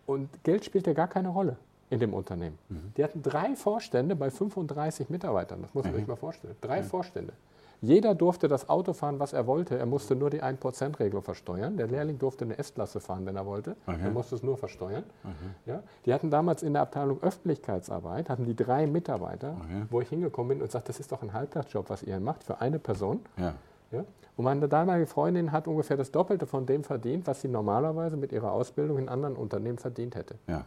[0.05, 1.55] Und Geld spielte gar keine Rolle
[1.89, 2.57] in dem Unternehmen.
[2.69, 2.93] Mhm.
[2.97, 5.61] Die hatten drei Vorstände bei 35 Mitarbeitern.
[5.61, 6.55] Das muss man sich mal vorstellen.
[6.61, 7.33] Drei Vorstände.
[7.81, 9.77] Jeder durfte das Auto fahren, was er wollte.
[9.77, 11.77] Er musste nur die 1%-Regelung versteuern.
[11.77, 13.75] Der Lehrling durfte eine S-Klasse fahren, wenn er wollte.
[13.85, 13.99] Okay.
[14.03, 15.03] Er musste es nur versteuern.
[15.23, 15.71] Okay.
[15.71, 15.83] Ja?
[16.05, 19.85] Die hatten damals in der Abteilung Öffentlichkeitsarbeit, hatten die drei Mitarbeiter, okay.
[19.91, 22.59] wo ich hingekommen bin und sagte, das ist doch ein Halbtagsjob, was ihr macht für
[22.61, 23.19] eine Person.
[23.37, 23.53] Ja.
[23.91, 24.03] Ja?
[24.35, 28.31] Und meine damalige Freundin hat ungefähr das Doppelte von dem verdient, was sie normalerweise mit
[28.31, 30.35] ihrer Ausbildung in anderen Unternehmen verdient hätte.
[30.47, 30.65] Ja.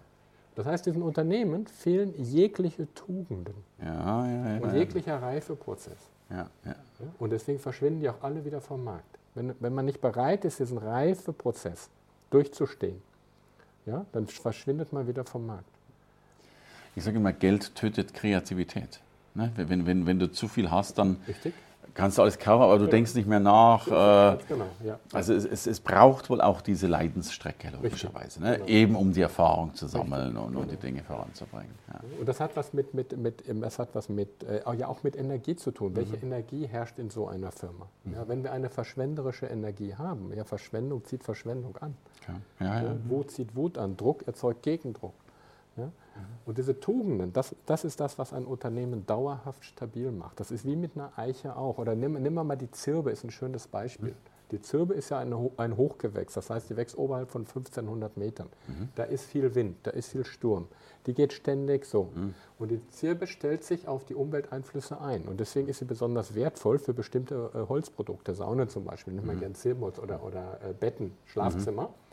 [0.54, 5.98] Das heißt, diesen Unternehmen fehlen jegliche Tugenden ja, ja, und jeglicher Reifeprozess.
[6.28, 6.74] Ja, ja.
[7.18, 9.18] Und deswegen verschwinden die auch alle wieder vom Markt.
[9.34, 11.88] Wenn, wenn man nicht bereit ist, diesen Reifeprozess
[12.30, 13.00] durchzustehen,
[13.86, 15.64] ja, dann verschwindet man wieder vom Markt.
[16.96, 19.00] Ich sage immer, Geld tötet Kreativität.
[19.34, 19.52] Ne?
[19.56, 21.54] Wenn, wenn, wenn du zu viel hast, dann Richtig
[21.94, 22.90] kannst du alles kaufen, aber du ja.
[22.90, 23.86] denkst nicht mehr nach.
[23.86, 24.98] Äh, genau, ja.
[25.12, 28.54] Also es, es, es, braucht wohl auch diese Leidensstrecke, logischerweise, ne?
[28.54, 28.66] genau.
[28.66, 31.74] eben um die Erfahrung zu sammeln und, und, die Dinge voranzubringen.
[31.88, 32.00] Ja.
[32.18, 35.16] Und das hat was mit, mit, mit, das hat was mit, äh, ja auch mit
[35.16, 35.92] Energie zu tun.
[35.92, 35.96] Mhm.
[35.96, 37.88] Welche Energie herrscht in so einer Firma?
[38.04, 38.14] Mhm.
[38.14, 41.94] Ja, wenn wir eine verschwenderische Energie haben, ja, Verschwendung zieht Verschwendung an.
[43.08, 45.14] Wut zieht Wut an, Druck erzeugt Gegendruck.
[45.80, 45.92] Ja?
[46.46, 50.40] Und diese Tugenden, das, das ist das, was ein Unternehmen dauerhaft stabil macht.
[50.40, 51.78] Das ist wie mit einer Eiche auch.
[51.78, 54.14] Oder nimm, nimm mal die Zirbe, ist ein schönes Beispiel.
[54.50, 58.48] Die Zirbe ist ja ein, ein Hochgewächs, das heißt, die wächst oberhalb von 1500 Metern.
[58.66, 58.88] Mhm.
[58.96, 60.66] Da ist viel Wind, da ist viel Sturm.
[61.06, 62.10] Die geht ständig so.
[62.14, 62.34] Mhm.
[62.58, 65.22] Und die Zirbe stellt sich auf die Umwelteinflüsse ein.
[65.22, 68.34] Und deswegen ist sie besonders wertvoll für bestimmte äh, Holzprodukte.
[68.34, 69.40] Saune zum Beispiel, nimmt man mhm.
[69.40, 71.84] gerne Zirbenholz oder, oder äh, Betten, Schlafzimmer.
[71.84, 72.09] Mhm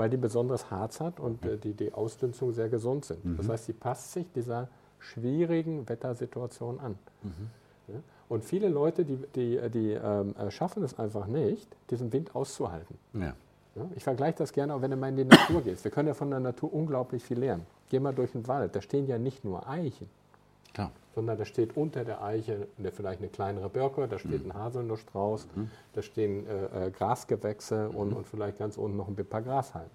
[0.00, 3.22] weil die besonderes Harz hat und äh, die, die Ausdünstungen sehr gesund sind.
[3.22, 3.36] Mhm.
[3.36, 6.98] Das heißt, sie passt sich dieser schwierigen Wettersituation an.
[7.22, 7.30] Mhm.
[7.88, 8.00] Ja?
[8.30, 12.96] Und viele Leute, die, die, die ähm, äh, schaffen es einfach nicht, diesen Wind auszuhalten.
[13.12, 13.34] Ja.
[13.74, 13.90] Ja?
[13.94, 15.84] Ich vergleiche das gerne auch, wenn du mal in die Natur gehst.
[15.84, 17.66] Wir können ja von der Natur unglaublich viel lernen.
[17.90, 20.08] Geh mal durch den Wald, da stehen ja nicht nur Eichen.
[20.72, 24.52] Klar sondern da steht unter der Eiche eine, vielleicht eine kleinere Birke, da steht mhm.
[24.52, 25.70] ein Haselnussstrauß, mhm.
[25.92, 27.96] da stehen äh, äh, Grasgewächse mhm.
[27.96, 29.90] und, und, vielleicht ganz unten noch ein paar Grashalme.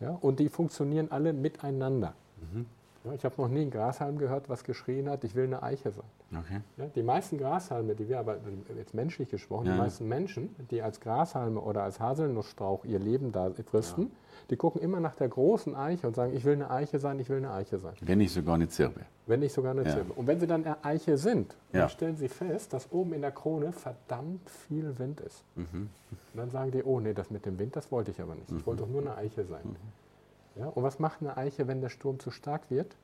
[0.00, 0.18] Ja?
[0.20, 2.12] Und die funktionieren alle miteinander.
[2.52, 2.66] Mhm.
[3.04, 5.90] Ja, ich habe noch nie einen Grashalm gehört, was geschrien hat, ich will eine Eiche
[5.90, 6.04] sein.
[6.34, 6.60] Okay.
[6.78, 8.38] Ja, die meisten Grashalme, die wir aber,
[8.76, 9.72] jetzt menschlich gesprochen, ja.
[9.72, 14.10] die meisten Menschen, die als Grashalme oder als Haselnussstrauch ihr Leben da fristen,
[14.50, 17.28] die gucken immer nach der großen Eiche und sagen, ich will eine Eiche sein, ich
[17.28, 17.94] will eine Eiche sein.
[18.00, 19.00] Wenn nicht sogar eine Zirbe.
[19.26, 20.12] Wenn nicht sogar eine Zirbe.
[20.14, 23.32] Und wenn sie dann eine Eiche sind, dann stellen sie fest, dass oben in der
[23.32, 25.44] Krone verdammt viel Wind ist.
[25.54, 25.90] Mhm.
[26.10, 28.50] Und dann sagen die, oh nee, das mit dem Wind, das wollte ich aber nicht.
[28.50, 28.66] Ich mhm.
[28.66, 29.64] wollte doch nur eine Eiche sein.
[29.64, 30.60] Mhm.
[30.60, 32.96] Ja, und was macht eine Eiche, wenn der Sturm zu stark wird?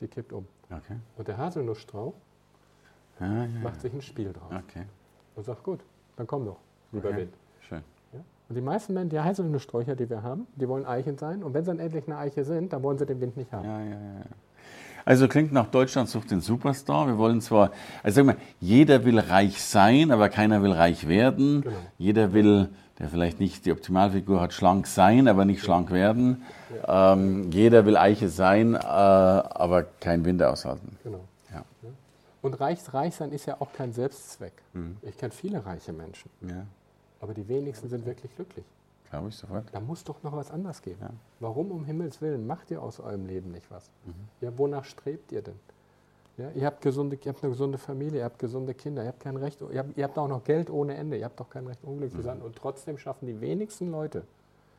[0.00, 0.46] Die kippt um.
[0.70, 0.96] Okay.
[1.16, 2.14] Und der Haselnussstrauch
[3.20, 4.50] ja, ja, macht sich ein Spiel draus.
[4.50, 4.84] Okay.
[5.36, 5.80] Und sagt, gut,
[6.16, 6.58] dann komm doch,
[6.92, 7.18] lieber okay.
[7.18, 7.34] Wind.
[7.60, 7.82] Schön.
[8.50, 11.44] Und die meisten Menschen, die Haselnusssträucher, die wir haben, die wollen Eichen sein.
[11.44, 13.64] Und wenn sie dann endlich eine Eiche sind, dann wollen sie den Wind nicht haben.
[13.64, 14.24] Ja, ja, ja.
[15.04, 17.06] Also klingt nach Deutschland sucht den Superstar.
[17.06, 17.70] Wir wollen zwar,
[18.02, 21.62] also sag mal, jeder will reich sein, aber keiner will reich werden.
[21.62, 21.76] Genau.
[21.96, 26.42] Jeder will, der vielleicht nicht die Optimalfigur hat, schlank sein, aber nicht schlank werden.
[26.86, 27.12] Ja.
[27.12, 30.98] Ähm, jeder will Eiche sein, äh, aber kein Wind aushalten.
[31.04, 31.20] Genau.
[31.52, 31.62] Ja.
[32.42, 34.54] Und reich, reich sein ist ja auch kein Selbstzweck.
[34.72, 34.96] Mhm.
[35.02, 36.30] Ich kenne viele reiche Menschen.
[36.40, 36.66] Ja.
[37.20, 38.64] Aber die wenigsten sind wirklich glücklich.
[39.10, 39.64] Glaube ich sofort.
[39.72, 40.98] Da muss doch noch was anderes geben.
[41.00, 41.10] Ja.
[41.40, 43.90] Warum um Himmels Willen macht ihr aus eurem Leben nicht was?
[44.04, 44.14] Mhm.
[44.40, 45.58] Ja, wonach strebt ihr denn?
[46.38, 49.20] Ja, ihr, habt gesunde, ihr habt eine gesunde Familie, ihr habt gesunde Kinder, ihr habt
[49.20, 51.66] kein Recht, ihr habt, ihr habt auch noch Geld ohne Ende, ihr habt doch kein
[51.66, 52.40] Recht, unglücklich zu sein.
[52.40, 54.24] Und trotzdem schaffen die wenigsten Leute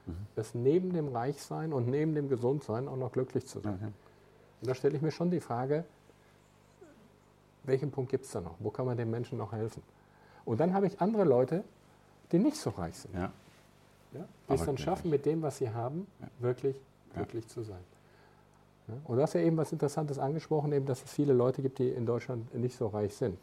[0.08, 0.14] mhm.
[0.36, 3.78] es neben dem Reichsein und neben dem Gesundsein auch noch glücklich zu sein.
[3.80, 3.94] Mhm.
[4.62, 5.86] Und da stelle ich mir schon die Frage,
[7.64, 8.56] welchen Punkt gibt es da noch?
[8.60, 9.84] Wo kann man den Menschen noch helfen?
[10.46, 11.64] Und dann habe ich andere Leute,
[12.32, 13.14] die nicht so reich sind.
[13.14, 13.32] Ja.
[14.14, 16.28] Ja, die es dann schaffen, mit dem, was sie haben, ja.
[16.40, 16.76] wirklich
[17.14, 17.80] glücklich zu sein.
[19.06, 21.90] Und du hast ja eben was Interessantes angesprochen, eben, dass es viele Leute gibt, die
[21.90, 23.38] in Deutschland nicht so reich sind.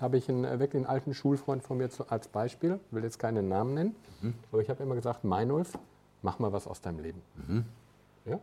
[0.00, 3.18] Habe ich einen äh, wirklich einen alten Schulfreund von mir zu, als Beispiel, will jetzt
[3.18, 4.34] keinen Namen nennen, mhm.
[4.52, 5.78] aber ich habe immer gesagt, Meinulf,
[6.22, 7.22] mach mal was aus deinem Leben.
[7.46, 7.64] Mhm.
[8.24, 8.40] Ja?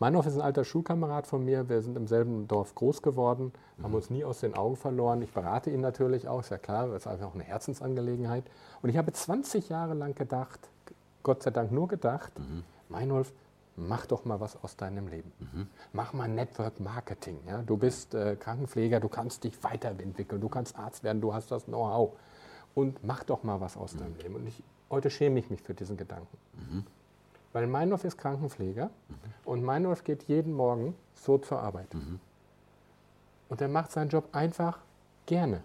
[0.00, 1.68] Meinhof ist ein alter Schulkamerad von mir.
[1.68, 3.84] Wir sind im selben Dorf groß geworden, mhm.
[3.84, 5.20] haben uns nie aus den Augen verloren.
[5.20, 8.44] Ich berate ihn natürlich auch, ist ja klar, das ist einfach auch eine Herzensangelegenheit.
[8.80, 10.58] Und ich habe 20 Jahre lang gedacht,
[11.22, 12.64] Gott sei Dank nur gedacht, mhm.
[12.88, 13.30] Meinolf,
[13.76, 15.32] mach doch mal was aus deinem Leben.
[15.38, 15.66] Mhm.
[15.92, 17.38] Mach mal Network Marketing.
[17.46, 17.58] Ja?
[17.60, 21.66] Du bist äh, Krankenpfleger, du kannst dich weiterentwickeln, du kannst Arzt werden, du hast das
[21.66, 22.12] Know-how.
[22.74, 23.98] Und mach doch mal was aus mhm.
[23.98, 24.34] deinem Leben.
[24.36, 26.38] Und ich, heute schäme ich mich für diesen Gedanken.
[26.54, 26.86] Mhm.
[27.52, 29.14] Weil Meinhof ist Krankenpfleger mhm.
[29.44, 31.92] und Meinhof geht jeden Morgen so zur Arbeit.
[31.94, 32.20] Mhm.
[33.48, 34.78] Und er macht seinen Job einfach
[35.26, 35.62] gerne.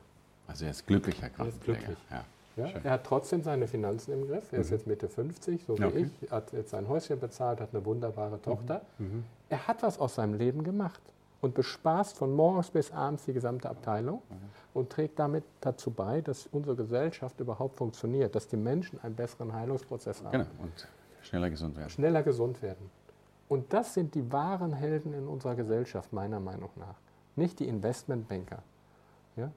[0.48, 1.80] Also er ist glücklicher Krankenpfleger.
[1.80, 2.12] Er ist glücklich.
[2.12, 2.26] Ja.
[2.58, 4.52] Ja, er hat trotzdem seine Finanzen im Griff.
[4.54, 4.78] Er ist mhm.
[4.78, 6.10] jetzt Mitte 50, so wie okay.
[6.22, 6.32] ich.
[6.32, 8.82] Hat jetzt sein Häuschen bezahlt, hat eine wunderbare Tochter.
[8.98, 9.06] Mhm.
[9.06, 9.24] mhm.
[9.50, 11.02] Er hat was aus seinem Leben gemacht
[11.42, 14.36] und bespaßt von morgens bis abends die gesamte Abteilung mhm.
[14.74, 19.54] und trägt damit dazu bei, dass unsere Gesellschaft überhaupt funktioniert, dass die Menschen einen besseren
[19.54, 20.32] Heilungsprozess haben.
[20.32, 20.46] Genau.
[20.60, 20.88] Und
[21.26, 21.90] Schneller gesund werden.
[21.90, 22.90] Schneller gesund werden.
[23.48, 26.96] Und das sind die wahren Helden in unserer Gesellschaft, meiner Meinung nach.
[27.36, 28.64] Nicht die Investmentbanker
[29.36, 29.52] ja?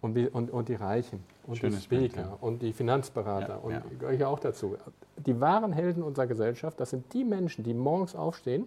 [0.00, 2.38] und, die, und, und die Reichen und Schönes die Speaker Bild, ja.
[2.40, 3.54] und die Finanzberater.
[3.54, 3.82] Ja, und ja.
[3.90, 4.76] ich gehöre auch dazu.
[5.16, 8.66] Die wahren Helden unserer Gesellschaft, das sind die Menschen, die morgens aufstehen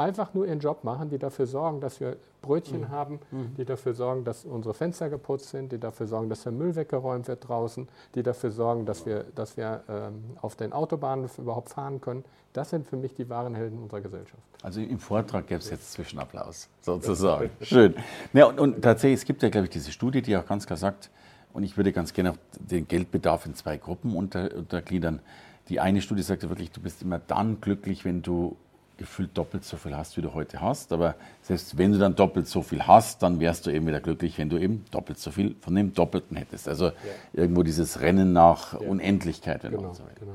[0.00, 2.88] einfach nur ihren Job machen, die dafür sorgen, dass wir Brötchen mhm.
[2.88, 3.54] haben, mhm.
[3.56, 7.28] die dafür sorgen, dass unsere Fenster geputzt sind, die dafür sorgen, dass der Müll weggeräumt
[7.28, 12.00] wird draußen, die dafür sorgen, dass wir, dass wir ähm, auf den Autobahnen überhaupt fahren
[12.00, 12.24] können.
[12.54, 14.42] Das sind für mich die wahren Helden unserer Gesellschaft.
[14.62, 17.50] Also im Vortrag gäbe es jetzt Zwischenapplaus, sozusagen.
[17.60, 17.94] Schön.
[18.32, 20.78] Ja, und, und tatsächlich, es gibt ja, glaube ich, diese Studie, die auch ganz klar
[20.78, 21.10] sagt,
[21.52, 25.20] und ich würde ganz gerne den Geldbedarf in zwei Gruppen unter, untergliedern.
[25.68, 28.56] Die eine Studie sagt ja wirklich, du bist immer dann glücklich, wenn du
[29.00, 30.92] gefühlt doppelt so viel hast, wie du heute hast.
[30.92, 34.36] Aber selbst wenn du dann doppelt so viel hast, dann wärst du eben wieder glücklich,
[34.36, 36.68] wenn du eben doppelt so viel von dem Doppelten hättest.
[36.68, 36.92] Also ja.
[37.32, 38.86] irgendwo dieses Rennen nach ja.
[38.86, 39.64] Unendlichkeit.
[39.64, 40.32] Wenn genau, so genau.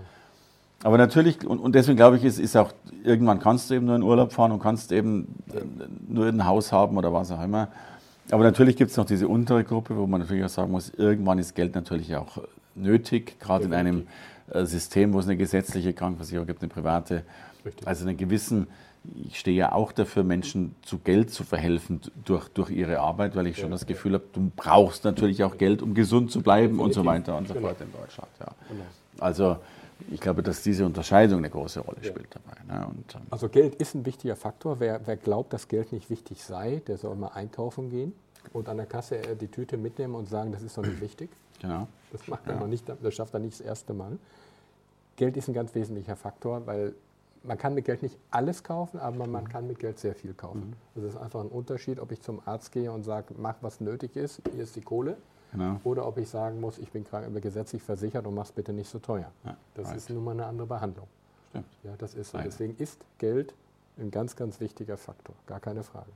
[0.83, 2.73] Aber natürlich, und, und deswegen glaube ich, ist, ist auch,
[3.03, 5.61] irgendwann kannst du eben nur in Urlaub fahren und kannst eben ja.
[6.07, 7.67] nur ein Haus haben oder was auch immer.
[8.31, 11.37] Aber natürlich gibt es noch diese untere Gruppe, wo man natürlich auch sagen muss, irgendwann
[11.37, 12.39] ist Geld natürlich auch
[12.73, 14.07] nötig, gerade in einem
[14.51, 17.21] äh, System, wo es eine gesetzliche Krankenversicherung gibt, eine private
[17.65, 17.87] Richtig.
[17.87, 18.67] Also einen gewissen,
[19.27, 23.47] ich stehe ja auch dafür, Menschen zu Geld zu verhelfen durch, durch ihre Arbeit, weil
[23.47, 24.19] ich schon ja, das Gefühl ja.
[24.19, 26.85] habe, du brauchst natürlich auch Geld, um gesund zu bleiben Definitiv.
[26.85, 27.67] und so weiter und so genau.
[27.67, 28.29] fort in Deutschland.
[28.39, 28.47] Ja.
[28.69, 28.83] Genau.
[29.19, 29.57] Also
[30.11, 32.57] ich glaube, dass diese Unterscheidung eine große Rolle spielt dabei.
[32.67, 32.85] Ne?
[32.87, 34.79] Und, ähm, also Geld ist ein wichtiger Faktor.
[34.79, 38.13] Wer, wer, glaubt, dass Geld nicht wichtig sei, der soll mal einkaufen gehen
[38.53, 41.29] und an der Kasse die Tüte mitnehmen und sagen, das ist doch nicht wichtig.
[41.61, 41.87] Genau.
[42.11, 44.17] Das macht er noch nicht, das schafft er nicht das erste Mal.
[45.15, 46.93] Geld ist ein ganz wesentlicher Faktor, weil
[47.47, 50.69] man kann mit Geld nicht alles kaufen, aber man kann mit Geld sehr viel kaufen.
[50.69, 50.73] Mhm.
[50.95, 53.81] Also es ist einfach ein Unterschied, ob ich zum Arzt gehe und sage, mach was
[53.81, 55.17] nötig ist, hier ist die Kohle.
[55.51, 55.79] Genau.
[55.83, 57.05] Oder ob ich sagen muss, ich bin
[57.41, 59.31] gesetzlich versichert und mach es bitte nicht so teuer.
[59.45, 59.97] Ja, das right.
[59.97, 61.07] ist nun mal eine andere Behandlung.
[61.49, 61.65] Stimmt.
[61.83, 62.37] Ja, das ist so.
[62.39, 63.53] Deswegen ist Geld
[63.97, 66.11] ein ganz, ganz wichtiger Faktor, gar keine Frage.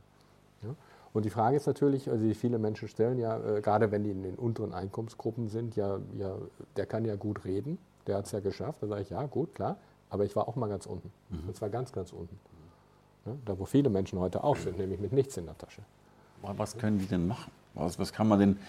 [0.62, 0.76] Ja?
[1.14, 4.12] Und die Frage ist natürlich, also die viele Menschen stellen ja, äh, gerade wenn die
[4.12, 6.36] in den unteren Einkommensgruppen sind, ja, ja,
[6.76, 8.84] der kann ja gut reden, der hat es ja geschafft.
[8.84, 9.78] Da sage ich, ja, gut, klar.
[10.10, 11.12] Aber ich war auch mal ganz unten.
[11.30, 11.50] Mhm.
[11.50, 12.40] Und zwar ganz, ganz unten.
[13.26, 15.82] Ja, da, wo viele Menschen heute auch sind, nämlich mit nichts in der Tasche.
[16.42, 17.52] Was können die denn machen?
[17.74, 18.60] Was, was kann man den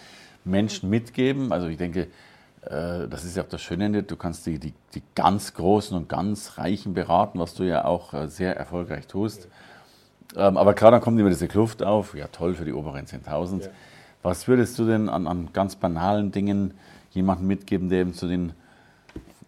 [0.45, 1.53] Menschen mitgeben?
[1.53, 2.09] Also ich denke,
[2.63, 6.09] äh, das ist ja auch das Schöne, du kannst die, die, die, ganz Großen und
[6.09, 9.49] ganz Reichen beraten, was du ja auch äh, sehr erfolgreich tust.
[10.37, 12.15] Ähm, aber klar, dann kommt immer diese Kluft auf.
[12.15, 13.65] Ja, toll für die oberen 10.000.
[13.65, 13.71] Ja.
[14.23, 16.75] Was würdest du denn an, an ganz banalen Dingen
[17.11, 18.53] jemandem mitgeben, der eben zu den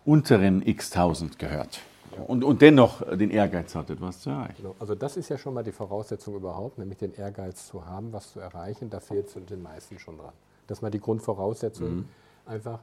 [0.04, 1.80] unteren x tausend gehört?
[2.26, 4.56] Und, und dennoch den Ehrgeiz hat, etwas zu erreichen.
[4.58, 4.74] Genau.
[4.78, 8.32] Also das ist ja schon mal die Voraussetzung überhaupt, nämlich den Ehrgeiz zu haben, was
[8.32, 8.90] zu erreichen.
[8.90, 10.32] Da fehlt es den meisten schon dran.
[10.66, 12.08] Das ist mal die Grundvoraussetzung, mhm.
[12.46, 12.80] einfach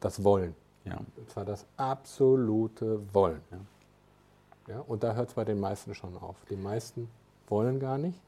[0.00, 0.54] das Wollen.
[0.84, 0.98] Ja.
[1.16, 3.40] Und zwar das absolute Wollen.
[3.50, 4.74] Ja.
[4.74, 6.36] ja und da hört es bei den meisten schon auf.
[6.50, 7.08] Die meisten
[7.48, 8.20] wollen gar nicht.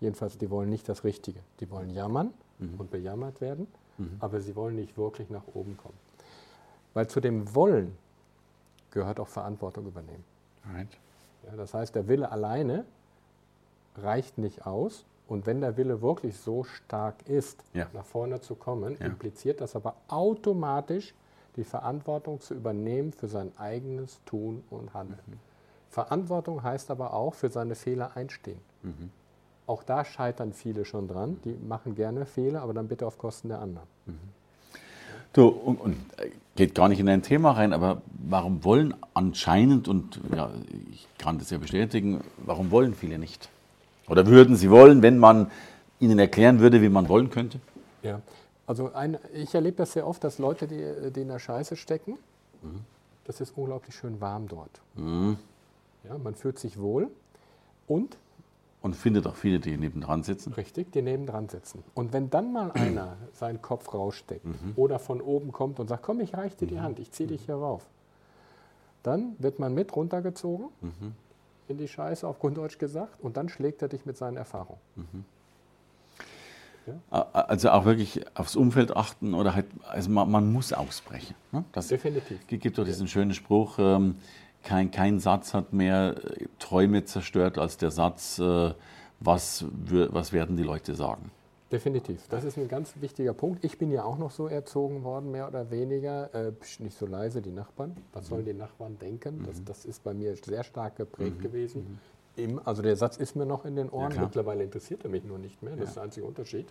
[0.00, 1.40] Jedenfalls, die wollen nicht das Richtige.
[1.60, 2.74] Die wollen jammern mhm.
[2.78, 3.66] und bejammert werden,
[3.98, 4.16] mhm.
[4.20, 6.05] aber sie wollen nicht wirklich nach oben kommen.
[6.96, 7.94] Weil zu dem Wollen
[8.90, 10.24] gehört auch Verantwortung übernehmen.
[10.72, 10.88] Right.
[11.44, 12.86] Ja, das heißt, der Wille alleine
[13.96, 15.04] reicht nicht aus.
[15.28, 17.86] Und wenn der Wille wirklich so stark ist, ja.
[17.92, 19.04] nach vorne zu kommen, ja.
[19.04, 21.12] impliziert das aber automatisch
[21.56, 25.20] die Verantwortung zu übernehmen für sein eigenes Tun und Handeln.
[25.26, 25.38] Mhm.
[25.90, 28.60] Verantwortung heißt aber auch für seine Fehler einstehen.
[28.82, 29.10] Mhm.
[29.66, 31.40] Auch da scheitern viele schon dran.
[31.44, 33.86] Die machen gerne Fehler, aber dann bitte auf Kosten der anderen.
[34.06, 34.45] Mhm.
[35.36, 39.86] Du, und, und, äh, geht gar nicht in dein Thema rein, aber warum wollen anscheinend,
[39.86, 40.50] und ja,
[40.90, 43.50] ich kann das ja bestätigen, warum wollen viele nicht?
[44.08, 45.50] Oder würden sie wollen, wenn man
[46.00, 47.60] ihnen erklären würde, wie man wollen könnte?
[48.02, 48.22] Ja,
[48.66, 52.12] also ein, ich erlebe das sehr oft, dass Leute, die, die in der Scheiße stecken,
[52.62, 52.80] mhm.
[53.26, 54.80] das ist unglaublich schön warm dort.
[54.94, 55.36] Mhm.
[56.08, 57.10] Ja, man fühlt sich wohl
[57.86, 58.16] und
[58.86, 60.52] und findet auch viele, die nebendran sitzen.
[60.52, 61.82] Richtig, die nebendran sitzen.
[61.94, 64.74] Und wenn dann mal einer seinen Kopf raussteckt mhm.
[64.76, 66.82] oder von oben kommt und sagt, komm, ich reiche dir die mhm.
[66.82, 67.84] Hand, ich ziehe dich hier rauf,
[69.02, 71.14] dann wird man mit runtergezogen mhm.
[71.66, 74.80] in die Scheiße, auf Grunddeutsch gesagt, und dann schlägt er dich mit seinen Erfahrungen.
[74.94, 75.24] Mhm.
[76.86, 77.26] Ja?
[77.32, 81.34] Also auch wirklich aufs Umfeld achten oder halt, also man, man muss ausbrechen.
[81.50, 81.64] Ne?
[81.72, 82.38] Das Definitiv.
[82.46, 84.14] gibt doch diesen schönen Spruch, ähm,
[84.66, 88.74] kein, kein Satz hat mehr äh, Träume zerstört als der Satz, äh,
[89.20, 91.30] was, was werden die Leute sagen.
[91.72, 92.28] Definitiv.
[92.28, 93.64] Das ist ein ganz wichtiger Punkt.
[93.64, 96.32] Ich bin ja auch noch so erzogen worden, mehr oder weniger.
[96.34, 97.96] Äh, nicht so leise, die Nachbarn.
[98.12, 98.46] Was sollen mhm.
[98.46, 99.44] die Nachbarn denken?
[99.46, 99.64] Das, mhm.
[99.64, 101.42] das ist bei mir sehr stark geprägt mhm.
[101.42, 101.98] gewesen.
[102.36, 102.42] Mhm.
[102.42, 104.12] Im, also der Satz ist mir noch in den Ohren.
[104.14, 105.72] Ja, Mittlerweile interessiert er mich nur nicht mehr.
[105.72, 105.86] Das ja.
[105.86, 106.66] ist der einzige Unterschied.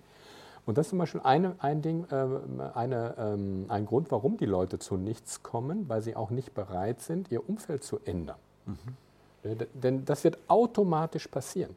[0.66, 2.28] Und das ist zum Beispiel eine, ein Ding, äh,
[2.74, 7.02] eine, ähm, ein Grund, warum die Leute zu nichts kommen, weil sie auch nicht bereit
[7.02, 8.38] sind, ihr Umfeld zu ändern.
[8.66, 8.78] Mhm.
[9.44, 11.76] Ja, denn das wird automatisch passieren.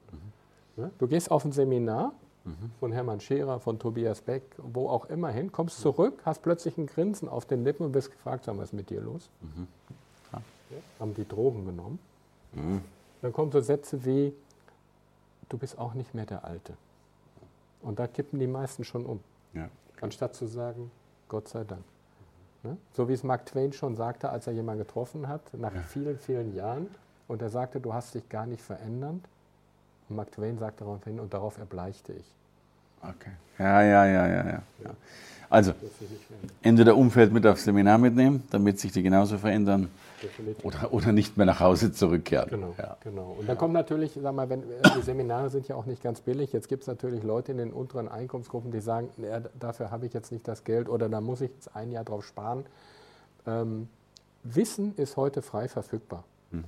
[0.76, 0.90] Mhm.
[0.98, 2.12] Du gehst auf ein Seminar
[2.44, 2.70] mhm.
[2.80, 6.86] von Hermann Scherer, von Tobias Beck, wo auch immer hin, kommst zurück, hast plötzlich ein
[6.86, 9.28] Grinsen auf den Lippen und wirst gefragt, was ist mit dir los?
[9.42, 9.66] Mhm.
[10.32, 10.40] Ja,
[10.98, 11.98] haben die Drogen genommen?
[12.52, 12.80] Mhm.
[13.20, 14.32] Dann kommen so Sätze wie,
[15.48, 16.74] du bist auch nicht mehr der Alte.
[17.82, 19.20] Und da kippen die meisten schon um.
[19.54, 19.68] Ja.
[20.00, 20.90] Anstatt zu sagen,
[21.28, 21.84] Gott sei Dank.
[22.62, 22.76] Ne?
[22.92, 25.82] So wie es Mark Twain schon sagte, als er jemanden getroffen hat, nach ja.
[25.82, 26.88] vielen, vielen Jahren.
[27.28, 29.20] Und er sagte, du hast dich gar nicht verändert.
[30.08, 32.34] Und Mark Twain sagte daraufhin, und darauf erbleichte ich.
[33.02, 33.30] Okay.
[33.58, 34.62] Ja, ja, ja, ja, ja.
[34.84, 34.90] ja.
[35.50, 35.72] Also,
[36.62, 39.88] entweder Umfeld mit aufs Seminar mitnehmen, damit sich die genauso verändern,
[40.62, 42.50] oder, oder nicht mehr nach Hause zurückkehren.
[42.50, 42.96] Genau, ja.
[43.02, 43.36] genau.
[43.38, 44.62] Und dann kommt natürlich, sag mal, wenn,
[44.96, 46.52] die Seminare sind ja auch nicht ganz billig.
[46.52, 50.12] Jetzt gibt es natürlich Leute in den unteren Einkommensgruppen, die sagen, ja, dafür habe ich
[50.12, 52.66] jetzt nicht das Geld oder da muss ich jetzt ein Jahr drauf sparen.
[53.46, 53.88] Ähm,
[54.42, 56.24] Wissen ist heute frei verfügbar.
[56.50, 56.64] Mhm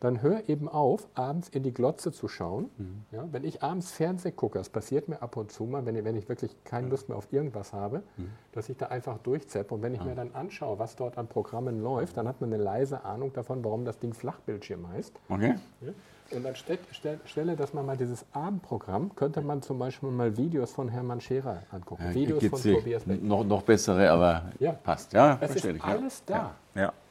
[0.00, 2.70] dann hör eben auf, abends in die Glotze zu schauen.
[2.76, 3.04] Mhm.
[3.10, 6.04] Ja, wenn ich abends Fernseh gucke, das passiert mir ab und zu mal, wenn ich,
[6.04, 8.30] wenn ich wirklich keine Lust mehr auf irgendwas habe, mhm.
[8.52, 9.74] dass ich da einfach durchzeppe.
[9.74, 10.06] Und wenn ich ja.
[10.06, 13.64] mir dann anschaue, was dort an Programmen läuft, dann hat man eine leise Ahnung davon,
[13.64, 15.14] warum das Ding Flachbildschirm heißt.
[15.28, 15.54] Okay.
[15.80, 15.92] Ja,
[16.30, 20.36] und dann stell, stell, stelle, dass man mal dieses Abendprogramm, könnte man zum Beispiel mal
[20.36, 22.04] Videos von Hermann Scherer angucken.
[22.04, 23.22] Ja, Videos von Tobias Beck.
[23.22, 24.72] Noch, noch bessere, aber ja.
[24.72, 25.12] passt.
[25.14, 26.54] Ja, es ist alles da.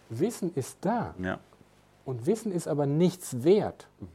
[0.09, 1.15] Wissen ist da.
[2.07, 3.89] Und Wissen ist aber nichts wert.
[3.99, 4.07] Mhm.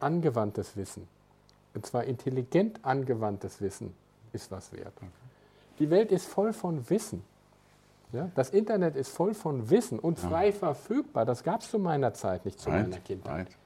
[0.00, 1.06] Angewandtes Wissen,
[1.74, 3.94] und zwar intelligent angewandtes Wissen,
[4.32, 4.94] ist was wert.
[4.96, 5.06] Okay.
[5.80, 7.22] Die Welt ist voll von Wissen.
[8.12, 8.30] Ja?
[8.34, 10.52] Das Internet ist voll von Wissen und frei ja.
[10.52, 11.26] verfügbar.
[11.26, 12.88] Das gab es zu meiner Zeit nicht, zu right.
[12.88, 13.48] meiner Kindheit.
[13.48, 13.56] Right.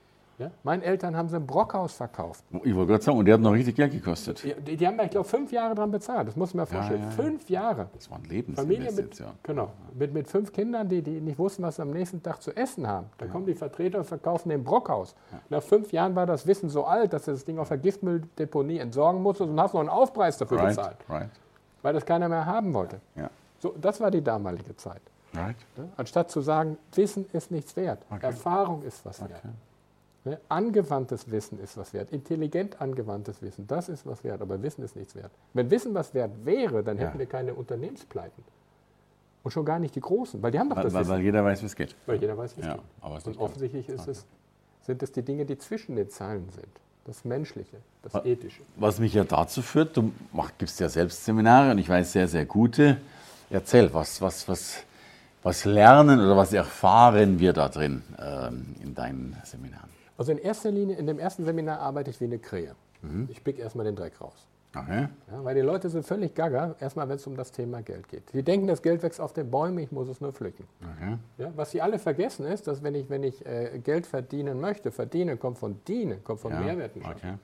[0.42, 0.50] Ja?
[0.62, 2.44] Meinen Eltern haben sie ein Brockhaus verkauft.
[2.64, 4.42] Ich wollte gerade sagen, und der hat noch richtig Geld gekostet.
[4.66, 6.28] Die, die haben da, ich glaube, fünf Jahre dran bezahlt.
[6.28, 7.00] Das muss man mir vorstellen.
[7.00, 7.88] Ja, ja, fünf Jahre.
[7.94, 9.28] Das war ein Lebensinvestition.
[9.28, 9.70] Mit, genau.
[9.94, 12.86] Mit, mit fünf Kindern, die, die nicht wussten, was sie am nächsten Tag zu essen
[12.86, 13.06] haben.
[13.18, 15.14] Da kommen die Vertreter und verkaufen den Brockhaus.
[15.48, 18.78] Nach fünf Jahren war das Wissen so alt, dass du das Ding auf der Giftmülldeponie
[18.78, 20.96] entsorgen musstest und hast noch einen Aufpreis dafür right, bezahlt.
[21.08, 21.30] Right.
[21.82, 23.00] Weil das keiner mehr haben wollte.
[23.58, 25.02] So, das war die damalige Zeit.
[25.34, 25.56] Right.
[25.96, 28.26] Anstatt zu sagen, Wissen ist nichts wert, okay.
[28.26, 29.40] Erfahrung ist was wert.
[30.24, 30.38] Ne?
[30.48, 32.12] Angewandtes Wissen ist was wert.
[32.12, 34.40] Intelligent angewandtes Wissen, das ist was wert.
[34.40, 35.30] Aber Wissen ist nichts wert.
[35.52, 37.18] Wenn Wissen was wert wäre, dann hätten ja.
[37.18, 38.44] wir keine Unternehmenspleiten.
[39.42, 41.12] Und schon gar nicht die großen, weil die haben doch weil, das weil, Wissen.
[41.12, 41.96] Weil jeder weiß, wie es geht.
[42.06, 43.26] Weil jeder weiß, wie es ja, geht.
[43.26, 44.24] Und offensichtlich ist es,
[44.82, 46.68] sind es die Dinge, die zwischen den Zeilen sind.
[47.04, 48.62] Das Menschliche, das was, Ethische.
[48.76, 50.12] Was mich ja dazu führt, du
[50.58, 52.98] gibst ja selbst Seminare und ich weiß sehr, sehr gute.
[53.50, 54.84] Erzähl, was, was, was
[55.42, 59.90] was lernen oder was erfahren wir da drin ähm, in deinen Seminaren?
[60.22, 62.76] Also in erster Linie, in dem ersten Seminar arbeite ich wie eine Krähe.
[63.00, 63.26] Mhm.
[63.28, 64.46] Ich pick erstmal den Dreck raus.
[64.72, 65.08] Okay.
[65.32, 68.32] Ja, weil die Leute sind völlig gaga, erstmal wenn es um das Thema Geld geht.
[68.32, 70.64] Die denken, das Geld wächst auf den Bäumen, ich muss es nur pflücken.
[70.80, 71.18] Okay.
[71.38, 74.92] Ja, was sie alle vergessen ist, dass wenn ich, wenn ich äh, Geld verdienen möchte,
[74.92, 76.60] verdienen kommt von dienen, kommt von ja.
[76.60, 77.02] Mehrwerten.
[77.04, 77.34] Okay.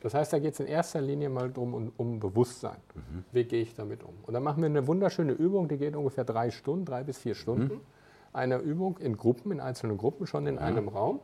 [0.00, 2.76] Das heißt, da geht es in erster Linie mal darum, um, um Bewusstsein.
[2.94, 3.24] Mhm.
[3.32, 4.12] Wie gehe ich damit um?
[4.26, 7.34] Und dann machen wir eine wunderschöne Übung, die geht ungefähr drei Stunden, drei bis vier
[7.34, 7.76] Stunden.
[7.76, 7.80] Mhm.
[8.34, 10.60] Eine Übung in Gruppen, in einzelnen Gruppen, schon in ja.
[10.60, 11.20] einem Raum.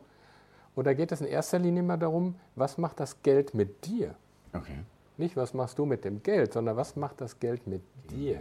[0.74, 4.14] Und da geht es in erster Linie mal darum, was macht das Geld mit dir?
[4.52, 4.78] Okay.
[5.18, 8.40] Nicht, was machst du mit dem Geld, sondern was macht das Geld mit dir?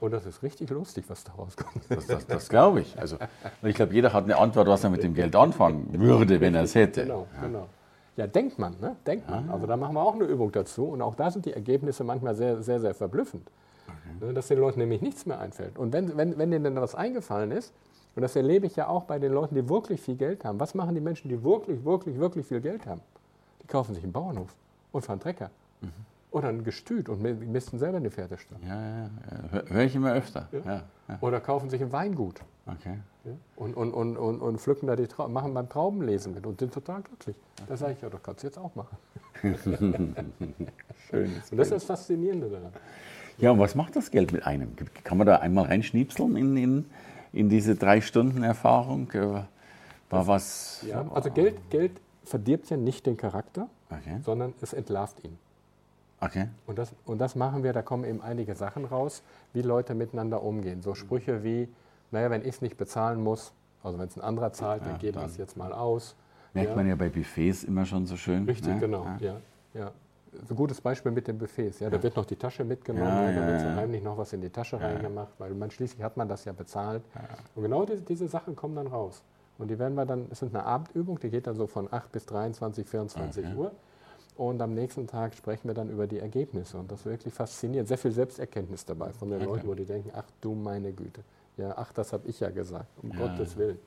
[0.00, 1.84] Und das ist richtig lustig, was da rauskommt.
[1.90, 2.98] Das, das, das glaube ich.
[2.98, 3.18] Also,
[3.62, 6.62] ich glaube, jeder hat eine Antwort, was er mit dem Geld anfangen würde, wenn er
[6.62, 7.02] es hätte.
[7.02, 7.46] Genau, ja.
[7.46, 7.68] genau.
[8.16, 8.96] Ja, denkt man, ne?
[9.06, 9.48] denkt man.
[9.48, 9.54] Ah.
[9.54, 12.34] Also da machen wir auch eine Übung dazu und auch da sind die Ergebnisse manchmal
[12.34, 13.50] sehr, sehr, sehr verblüffend.
[13.86, 14.26] Okay.
[14.26, 15.78] Ne, dass den Leuten nämlich nichts mehr einfällt.
[15.78, 17.72] Und wenn, wenn, wenn denen dann was eingefallen ist,
[18.14, 20.58] und das erlebe ich ja auch bei den Leuten, die wirklich viel Geld haben.
[20.58, 23.00] Was machen die Menschen, die wirklich, wirklich, wirklich viel Geld haben?
[23.62, 24.54] Die kaufen sich einen Bauernhof
[24.92, 25.50] und fahren Trecker.
[25.80, 25.88] Mhm.
[26.32, 28.58] Oder ein Gestüt und misten selber eine Pferdestall.
[28.66, 29.10] Ja, ja,
[29.52, 29.62] ja.
[29.68, 30.48] Höre ich immer öfter.
[30.52, 30.58] Ja.
[30.64, 31.18] Ja, ja.
[31.20, 32.40] Oder kaufen sich ein Weingut.
[32.66, 32.98] Okay.
[33.56, 36.72] Und, und, und, und, und pflücken da die Trauben, machen beim Traubenlesen mit und sind
[36.72, 37.36] total glücklich.
[37.68, 38.96] Da sage ich, ja, das kannst du jetzt auch machen.
[41.10, 41.32] Schön.
[41.50, 42.72] Und das ist das Faszinierende daran.
[43.38, 44.72] Ja, und was macht das Geld mit einem?
[45.04, 46.84] Kann man da einmal reinschniepseln in, in,
[47.32, 49.10] in diese drei Stunden Erfahrung?
[49.12, 49.42] Äh,
[50.10, 50.84] war was?
[50.86, 51.92] Ja, also Geld, Geld
[52.24, 54.18] verdirbt ja nicht den Charakter, okay.
[54.22, 55.38] sondern es entlarvt ihn.
[56.20, 56.48] Okay.
[56.66, 60.42] Und das, und das machen wir, da kommen eben einige Sachen raus, wie Leute miteinander
[60.42, 60.82] umgehen.
[60.82, 61.68] So Sprüche wie,
[62.10, 64.98] naja, wenn ich es nicht bezahlen muss, also wenn es ein anderer zahlt, ja, dann
[64.98, 66.16] geben wir es jetzt mal aus.
[66.52, 66.76] Merkt ja.
[66.76, 68.44] man ja bei Buffets immer schon so schön.
[68.44, 68.80] Richtig, ne?
[68.80, 69.06] genau.
[69.20, 69.36] Ja.
[69.72, 69.92] ja.
[70.32, 71.80] So ein gutes Beispiel mit den Buffets.
[71.80, 74.40] Ja, da wird noch die Tasche mitgenommen, ja, da wird so heimlich noch was in
[74.40, 77.02] die Tasche reingemacht, weil man schließlich hat man das ja bezahlt.
[77.54, 79.22] Und genau diese, diese Sachen kommen dann raus.
[79.58, 82.12] Und die werden wir dann, es ist eine Abendübung, die geht dann so von 8
[82.12, 83.54] bis 23, 24 okay.
[83.56, 83.72] Uhr.
[84.36, 86.78] Und am nächsten Tag sprechen wir dann über die Ergebnisse.
[86.78, 87.88] Und das ist wirklich faszinierend.
[87.88, 89.50] Sehr viel Selbsterkenntnis dabei von den okay.
[89.50, 91.22] Leuten, wo die denken, ach du meine Güte.
[91.58, 93.18] Ja, ach, das habe ich ja gesagt, um ja.
[93.18, 93.78] Gottes Willen.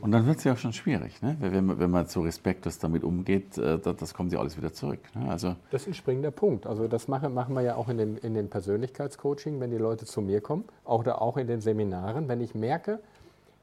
[0.00, 1.36] Und dann wird es ja auch schon schwierig, ne?
[1.40, 4.72] wenn, man, wenn man so respektlos damit umgeht, äh, das, das kommt ja alles wieder
[4.72, 5.00] zurück.
[5.14, 5.30] Ne?
[5.30, 6.66] Also das ist ein springender Punkt.
[6.66, 10.06] Also das machen, machen wir ja auch in den, in den Persönlichkeitscoaching, wenn die Leute
[10.06, 12.28] zu mir kommen, oder auch in den Seminaren.
[12.28, 13.00] Wenn ich merke,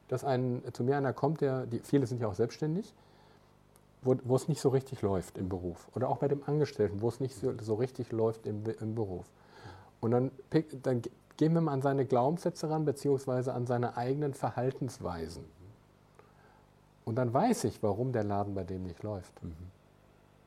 [0.07, 2.93] dass ein, zu mir einer kommt, der, die, viele sind ja auch selbstständig,
[4.01, 5.87] wo, wo es nicht so richtig läuft im Beruf.
[5.95, 9.25] Oder auch bei dem Angestellten, wo es nicht so, so richtig läuft im, im Beruf.
[9.99, 10.31] Und dann,
[10.83, 11.01] dann
[11.37, 15.43] gehen wir mal an seine Glaubenssätze ran, beziehungsweise an seine eigenen Verhaltensweisen.
[17.05, 19.43] Und dann weiß ich, warum der Laden bei dem nicht läuft.
[19.43, 19.53] Mhm.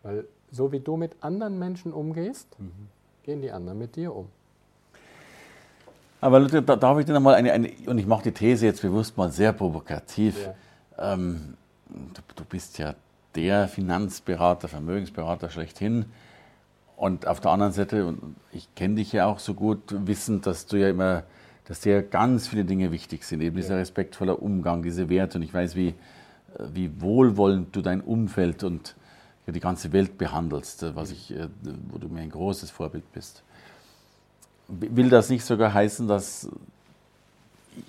[0.02, 2.88] Weil so wie du mit anderen Menschen umgehst, mhm.
[3.22, 4.28] gehen die anderen mit dir um.
[6.20, 9.16] Aber da darf ich dir nochmal eine, eine, und ich mache die These jetzt bewusst
[9.16, 10.36] mal sehr provokativ.
[10.96, 11.14] Ja.
[11.14, 11.54] Ähm,
[11.88, 12.96] du, du, bist ja
[13.36, 16.06] der Finanzberater, Vermögensberater schlechthin.
[16.96, 20.66] Und auf der anderen Seite, und ich kenne dich ja auch so gut, wissend, dass
[20.66, 21.22] du ja immer,
[21.66, 23.40] dass dir ganz viele Dinge wichtig sind.
[23.40, 25.38] Eben dieser respektvoller Umgang, diese Werte.
[25.38, 25.94] Und ich weiß, wie,
[26.58, 28.94] wie wohlwollend du dein Umfeld und
[29.46, 31.48] die ganze Welt behandelst, was ich, äh,
[31.90, 33.42] wo du mir ein großes Vorbild bist.
[34.68, 36.48] Will das nicht sogar heißen, dass,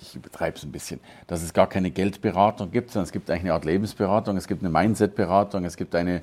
[0.00, 3.42] ich übertreibe es ein bisschen, dass es gar keine Geldberatung gibt, sondern es gibt eigentlich
[3.42, 6.22] eine Art Lebensberatung, es gibt eine Mindset-Beratung, es gibt eine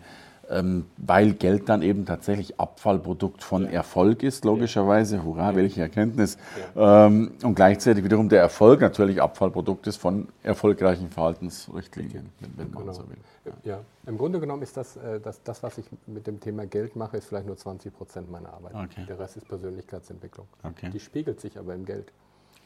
[0.49, 3.71] weil Geld dann eben tatsächlich Abfallprodukt von ja.
[3.71, 5.23] Erfolg ist, logischerweise.
[5.23, 6.37] Hurra, welche Erkenntnis.
[6.75, 7.07] Ja.
[7.07, 12.93] Ähm, und gleichzeitig wiederum der Erfolg natürlich Abfallprodukt ist von erfolgreichen Verhaltensrichtlinien, wenn, man genau.
[12.93, 13.17] so will.
[13.45, 13.51] Ja.
[13.63, 13.79] ja.
[14.05, 17.17] im Grunde genommen ist das, äh, das, das, was ich mit dem Thema Geld mache,
[17.17, 18.75] ist vielleicht nur 20 Prozent meiner Arbeit.
[18.75, 19.05] Okay.
[19.07, 20.47] Der Rest ist Persönlichkeitsentwicklung.
[20.63, 20.89] Okay.
[20.91, 22.11] Die spiegelt sich aber im Geld.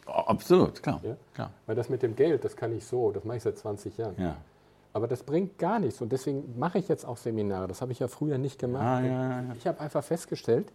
[0.05, 1.01] Absolut, klar.
[1.33, 1.51] klar.
[1.65, 4.15] Weil das mit dem Geld, das kann ich so, das mache ich seit 20 Jahren.
[4.17, 4.37] Ja.
[4.93, 7.67] Aber das bringt gar nichts und deswegen mache ich jetzt auch Seminare.
[7.67, 8.83] Das habe ich ja früher nicht gemacht.
[8.83, 9.55] Ah, ja, ja.
[9.57, 10.71] Ich habe einfach festgestellt,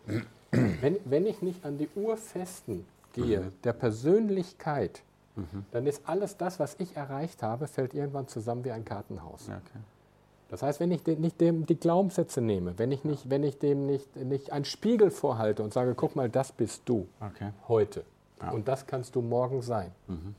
[0.50, 3.52] wenn, wenn ich nicht an die Urfesten gehe, mhm.
[3.64, 5.02] der Persönlichkeit,
[5.34, 5.66] mhm.
[5.70, 9.48] dann ist alles das, was ich erreicht habe, fällt irgendwann zusammen wie ein Kartenhaus.
[9.48, 9.80] Okay.
[10.48, 13.58] Das heißt, wenn ich dem, nicht dem die Glaubenssätze nehme, wenn ich, nicht, wenn ich
[13.58, 17.50] dem nicht, nicht einen Spiegel vorhalte und sage, guck mal, das bist du okay.
[17.68, 18.04] heute
[18.40, 18.52] ja.
[18.52, 19.90] und das kannst du morgen sein.
[20.06, 20.34] Mhm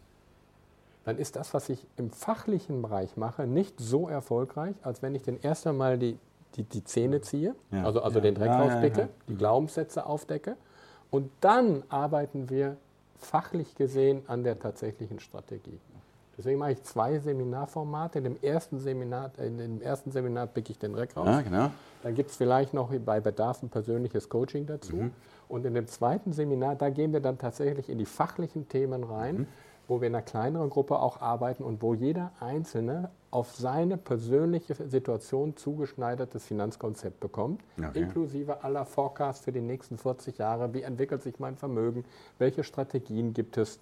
[1.08, 5.24] dann ist das, was ich im fachlichen Bereich mache, nicht so erfolgreich, als wenn ich
[5.24, 6.20] den erst einmal die,
[6.55, 8.24] die, die Zähne ziehe, ja, also, also ja.
[8.24, 10.58] den Dreck ja, rauspicke, die Glaubenssätze aufdecke
[11.10, 12.76] und dann arbeiten wir
[13.20, 15.80] fachlich gesehen an der tatsächlichen Strategie.
[16.38, 18.18] Deswegen mache ich zwei Seminarformate.
[18.18, 21.26] In dem ersten Seminar, in dem ersten Seminar picke ich den Dreck raus.
[21.26, 21.72] Ja, genau.
[22.03, 24.97] Dann gibt es vielleicht noch bei Bedarf ein persönliches Coaching dazu.
[24.97, 25.12] Mhm.
[25.47, 29.36] Und in dem zweiten Seminar, da gehen wir dann tatsächlich in die fachlichen Themen rein.
[29.38, 29.47] Mhm
[29.88, 34.75] wo wir in einer kleineren Gruppe auch arbeiten und wo jeder Einzelne auf seine persönliche
[34.75, 37.99] Situation zugeschneidertes Finanzkonzept bekommt, okay.
[37.99, 40.73] inklusive aller Forecasts für die nächsten 40 Jahre.
[40.73, 42.05] Wie entwickelt sich mein Vermögen?
[42.39, 43.79] Welche Strategien gibt es?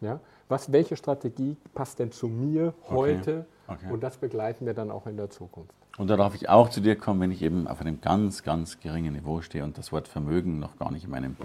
[0.00, 0.20] Ja?
[0.48, 3.40] Was, welche Strategie passt denn zu mir heute?
[3.40, 3.58] Okay.
[3.68, 3.92] Okay.
[3.92, 5.74] Und das begleiten wir dann auch in der Zukunft.
[5.98, 8.80] Und da darf ich auch zu dir kommen, wenn ich eben auf einem ganz, ganz
[8.80, 11.36] geringen Niveau stehe und das Wort Vermögen noch gar nicht in meinem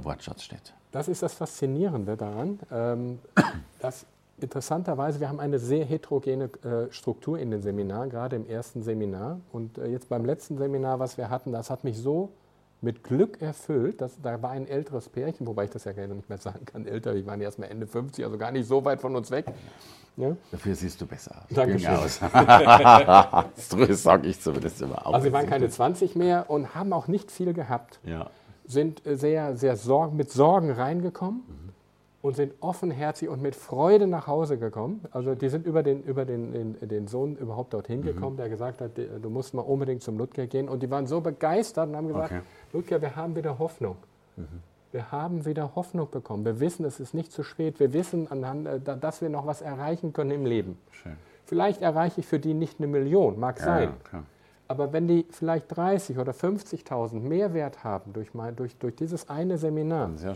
[0.00, 0.74] Wortschatz steht.
[0.90, 3.18] Das ist das Faszinierende daran, ähm,
[3.80, 4.06] dass
[4.40, 9.40] interessanterweise, wir haben eine sehr heterogene äh, Struktur in den Seminaren, gerade im ersten Seminar.
[9.52, 12.30] Und äh, jetzt beim letzten Seminar, was wir hatten, das hat mich so
[12.80, 14.00] mit Glück erfüllt.
[14.00, 16.86] Dass, da war ein älteres Pärchen, wobei ich das ja gerne nicht mehr sagen kann,
[16.86, 19.46] älter, die waren erst mal Ende 50, also gar nicht so weit von uns weg.
[20.16, 20.36] Ja?
[20.50, 21.54] Dafür siehst du besser aus.
[21.54, 21.94] Dankeschön.
[21.94, 22.20] Aus.
[23.88, 25.14] das sage ich zumindest immer auch.
[25.14, 27.98] Also sie waren keine 20 mehr und haben auch nicht viel gehabt.
[28.04, 28.28] Ja.
[28.66, 31.42] Sind äh, sehr, sehr Sorgen, mit Sorgen reingekommen.
[31.46, 31.62] Mhm
[32.22, 35.04] und sind offenherzig und mit Freude nach Hause gekommen.
[35.10, 38.04] Also die sind über den, über den, den, den Sohn überhaupt dorthin mhm.
[38.04, 40.68] gekommen, der gesagt hat, du musst mal unbedingt zum Ludger gehen.
[40.68, 42.40] Und die waren so begeistert und haben gesagt, okay.
[42.72, 43.96] Ludger, wir haben wieder Hoffnung.
[44.36, 44.46] Mhm.
[44.92, 46.44] Wir haben wieder Hoffnung bekommen.
[46.44, 47.80] Wir wissen, es ist nicht zu spät.
[47.80, 50.78] Wir wissen, anhand, äh, dass wir noch was erreichen können im Leben.
[50.92, 51.16] Schön.
[51.44, 53.94] Vielleicht erreiche ich für die nicht eine Million, mag ja, sein.
[54.12, 54.22] Ja,
[54.72, 59.58] Aber wenn die vielleicht 30 oder 50.000 Mehrwert haben durch, mein, durch, durch dieses eine
[59.58, 60.34] Seminar, ist ja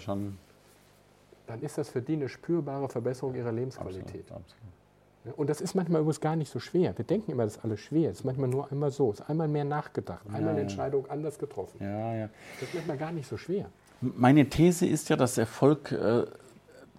[1.47, 4.31] dann ist das für die eine spürbare Verbesserung ihrer Lebensqualität.
[4.31, 4.45] Absolut,
[5.25, 5.39] absolut.
[5.39, 6.97] Und das ist manchmal übrigens gar nicht so schwer.
[6.99, 8.11] Wir denken immer, das ist alles schwer.
[8.11, 9.11] Es ist manchmal nur einmal so.
[9.11, 11.79] Es ist einmal mehr nachgedacht, einmal ja, eine Entscheidung anders getroffen.
[11.81, 12.29] Ja, ja.
[12.61, 13.67] Das ist manchmal gar nicht so schwer.
[14.03, 16.27] Meine These ist ja, dass Erfolg äh,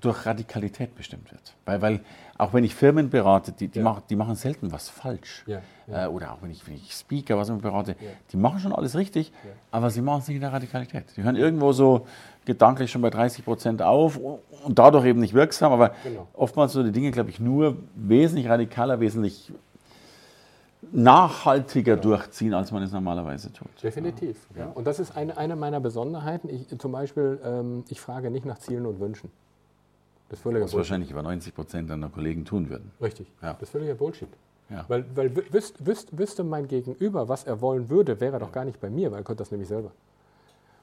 [0.02, 1.56] durch Radikalität bestimmt wird.
[1.66, 2.00] Weil, weil
[2.38, 3.84] auch wenn ich Firmen berate, die, die, ja.
[3.84, 5.44] machen, die machen selten was falsch.
[5.48, 6.06] Ja, ja.
[6.06, 7.96] Äh, oder auch wenn ich, wenn ich Speaker, was ich berate,
[8.32, 9.32] die machen schon alles richtig,
[9.72, 11.06] aber sie machen es nicht in der Radikalität.
[11.16, 12.06] Die hören irgendwo so
[12.46, 14.44] gedanklich schon bei 30 Prozent auf und
[14.80, 16.28] dadurch eben nicht wirksam, aber genau.
[16.34, 19.52] oftmals so die Dinge, glaube ich, nur wesentlich radikaler, wesentlich
[20.92, 22.16] nachhaltiger genau.
[22.16, 23.68] durchziehen, als man es normalerweise tut.
[23.82, 24.48] Definitiv.
[24.56, 24.68] Ja.
[24.68, 26.50] Und das ist eine, eine meiner Besonderheiten.
[26.50, 29.32] Ich, zum Beispiel, ähm, ich frage nicht nach Zielen und Wünschen.
[30.30, 30.90] Das ist völliger Was Bullshit.
[30.90, 32.92] wahrscheinlich über 90 Prozent deiner Kollegen tun würden.
[33.02, 33.28] Richtig.
[33.42, 33.54] Ja.
[33.54, 34.30] Das ist völliger Bullshit.
[34.70, 34.84] Ja.
[34.90, 38.66] Weil, weil wüs, wüs, wüsste mein Gegenüber, was er wollen würde, wäre er doch gar
[38.66, 39.92] nicht bei mir, weil er könnte das nämlich selber.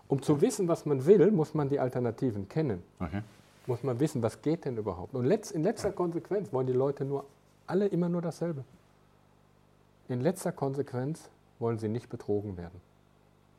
[0.09, 2.83] Um zu wissen, was man will, muss man die Alternativen kennen.
[2.99, 3.23] Okay.
[3.67, 5.15] Muss man wissen, was geht denn überhaupt.
[5.15, 7.25] Und letzt, in letzter Konsequenz wollen die Leute nur
[7.67, 8.65] alle immer nur dasselbe.
[10.09, 12.81] In letzter Konsequenz wollen sie nicht betrogen werden.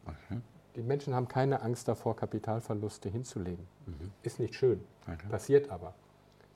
[0.05, 0.39] Okay.
[0.75, 3.65] Die Menschen haben keine Angst davor, Kapitalverluste hinzulegen.
[3.85, 4.11] Mhm.
[4.23, 5.27] Ist nicht schön, okay.
[5.29, 5.93] passiert aber.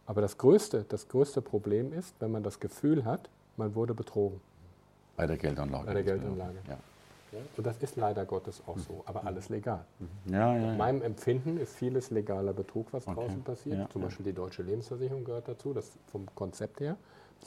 [0.06, 4.42] Aber das größte, das größte Problem ist, wenn man das Gefühl hat, man wurde betrogen.
[5.16, 5.86] Bei der Geldanlage.
[5.86, 6.58] Bei der Geldanlage.
[6.68, 6.78] Ja.
[7.32, 9.86] Ja, und das ist leider Gottes auch so, aber alles legal.
[10.00, 10.34] Mhm.
[10.34, 13.20] Ja, ja, Nach meinem Empfinden ist vieles legaler Betrug, was okay.
[13.20, 13.92] draußen passiert.
[13.92, 16.98] Zum Beispiel die deutsche Lebensversicherung gehört dazu, das vom Konzept her.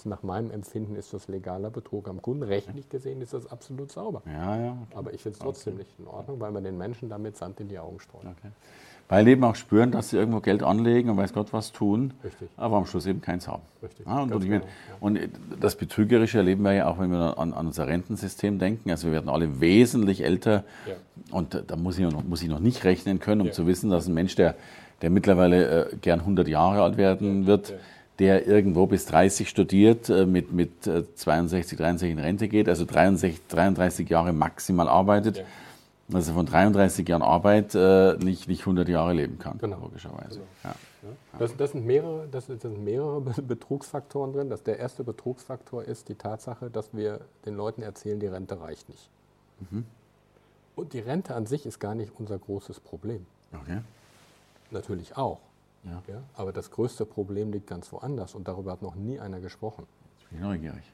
[0.05, 2.43] Nach meinem Empfinden ist das legaler Betrug am Kunden.
[2.43, 4.23] Rechtlich gesehen ist das absolut sauber.
[4.27, 4.71] Ja, ja.
[4.71, 4.97] Okay.
[4.97, 5.83] Aber ich finde es trotzdem okay.
[5.83, 8.25] nicht in Ordnung, weil man den Menschen damit Sand in die Augen streut.
[8.25, 8.51] Okay.
[9.09, 12.49] Weil eben auch spüren, dass sie irgendwo Geld anlegen und weiß Gott was tun, Richtig.
[12.57, 13.63] aber am Schluss eben keins haben.
[13.83, 14.07] Richtig.
[14.07, 14.65] Ja, und, und, genau, ja.
[15.01, 15.19] und,
[15.61, 18.91] das Betrügerische erleben wir ja auch, wenn wir an, an, unser Rentensystem denken.
[18.91, 20.65] Also wir werden alle wesentlich älter
[21.31, 24.07] und da muss ich, noch, muss ich noch nicht rechnen können, um zu wissen, dass
[24.07, 24.55] ein Mensch, der,
[25.03, 27.75] der mittlerweile äh, gern 100 Jahre alt werden wird,
[28.19, 32.85] der irgendwo bis 30 studiert, äh, mit, mit 62, äh, 63 in Rente geht, also
[32.85, 35.45] 63, 33 Jahre maximal arbeitet, ja.
[36.13, 39.79] also von 33 Jahren Arbeit äh, nicht, nicht 100 Jahre leben kann, genau.
[39.81, 40.41] logischerweise.
[40.41, 40.45] Genau.
[40.65, 40.75] Ja.
[41.39, 44.51] Das, das, sind mehrere, das, sind mehrere Betrugsfaktoren drin.
[44.51, 48.89] Das, der erste Betrugsfaktor ist die Tatsache, dass wir den Leuten erzählen, die Rente reicht
[48.89, 49.11] nicht.
[49.71, 49.85] Mhm.
[50.77, 53.27] Und die Rente an sich ist gar nicht unser großes Problem.
[53.53, 53.81] Okay.
[54.71, 55.41] Natürlich auch.
[55.85, 56.03] Ja.
[56.07, 56.23] ja.
[56.35, 59.87] Aber das größte Problem liegt ganz woanders und darüber hat noch nie einer gesprochen.
[60.19, 60.93] Jetzt bin ich neugierig.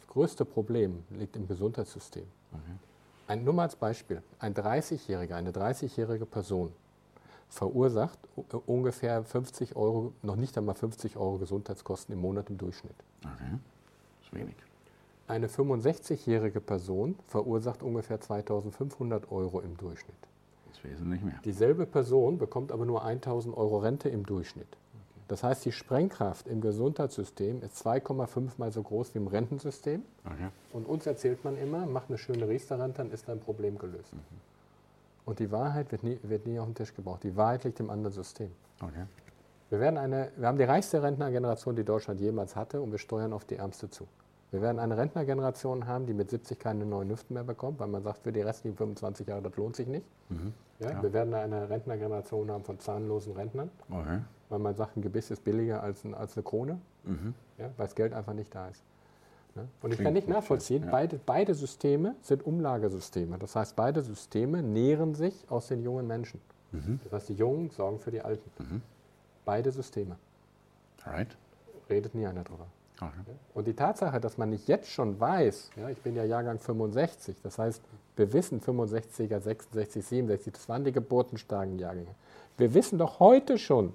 [0.00, 2.26] Das größte Problem liegt im Gesundheitssystem.
[2.52, 2.72] Okay.
[3.26, 4.22] Ein, nur mal als Beispiel.
[4.38, 6.72] Ein 30-Jähriger, eine 30-jährige Person
[7.48, 8.18] verursacht
[8.66, 12.94] ungefähr 50 Euro, noch nicht einmal 50 Euro Gesundheitskosten im Monat im Durchschnitt.
[13.24, 13.58] Okay.
[14.18, 14.54] Das ist wenig.
[15.26, 20.29] Eine 65-jährige Person verursacht ungefähr 2500 Euro im Durchschnitt
[20.84, 21.40] wesentlich mehr.
[21.44, 24.76] Dieselbe Person bekommt aber nur 1000 Euro Rente im Durchschnitt.
[25.30, 30.02] Das heißt, die Sprengkraft im Gesundheitssystem ist 2,5 mal so groß wie im Rentensystem.
[30.24, 30.48] Okay.
[30.72, 34.12] Und uns erzählt man immer, mach eine schöne Riester-Rente, dann ist dein Problem gelöst.
[34.12, 34.18] Mhm.
[35.24, 37.22] Und die Wahrheit wird nie, wird nie auf den Tisch gebraucht.
[37.22, 38.50] Die Wahrheit liegt im anderen System.
[38.82, 39.04] Okay.
[39.68, 43.32] Wir, werden eine, wir haben die reichste Rentnergeneration, die Deutschland jemals hatte, und wir steuern
[43.32, 44.08] auf die ärmste zu.
[44.50, 48.02] Wir werden eine Rentnergeneration haben, die mit 70 keine neuen Hüften mehr bekommt, weil man
[48.02, 50.04] sagt, für die restlichen 25 Jahre, das lohnt sich nicht.
[50.28, 50.52] Mhm.
[50.80, 51.02] Ja, ja.
[51.02, 54.20] Wir werden eine Rentnergeneration haben von zahnlosen Rentnern, okay.
[54.48, 57.34] weil man sagt, ein Gebiss ist billiger als, ein, als eine Krone, mhm.
[57.58, 58.82] ja, weil das Geld einfach nicht da ist.
[59.54, 59.62] Ja?
[59.82, 63.38] Und ich Klingt kann nicht nachvollziehen, beide, beide Systeme sind Umlagesysteme.
[63.38, 66.40] Das heißt, beide Systeme nähren sich aus den jungen Menschen.
[66.72, 66.98] Mhm.
[67.04, 68.50] Das heißt, die Jungen sorgen für die Alten.
[68.58, 68.82] Mhm.
[69.44, 70.16] Beide Systeme.
[71.04, 71.36] Alright.
[71.88, 72.66] Redet nie einer drüber.
[73.00, 73.36] Okay.
[73.54, 77.36] Und die Tatsache, dass man nicht jetzt schon weiß, ja, ich bin ja Jahrgang 65,
[77.42, 77.82] das heißt,
[78.16, 82.14] wir wissen 65er, 66, 67, das waren die geburtenstarken Jahrgänge.
[82.58, 83.94] Wir wissen doch heute schon,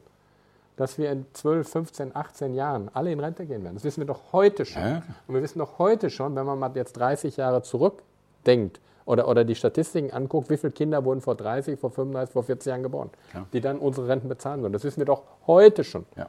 [0.78, 3.76] dass wir in 12, 15, 18 Jahren alle in Rente gehen werden.
[3.76, 4.82] Das wissen wir doch heute schon.
[4.82, 5.04] Ja.
[5.28, 9.46] Und wir wissen doch heute schon, wenn man mal jetzt 30 Jahre zurückdenkt oder, oder
[9.46, 13.10] die Statistiken anguckt, wie viele Kinder wurden vor 30, vor 35, vor 40 Jahren geboren,
[13.34, 13.46] ja.
[13.54, 14.74] die dann unsere Renten bezahlen sollen.
[14.74, 16.06] Das wissen wir doch heute schon.
[16.18, 16.28] Ja.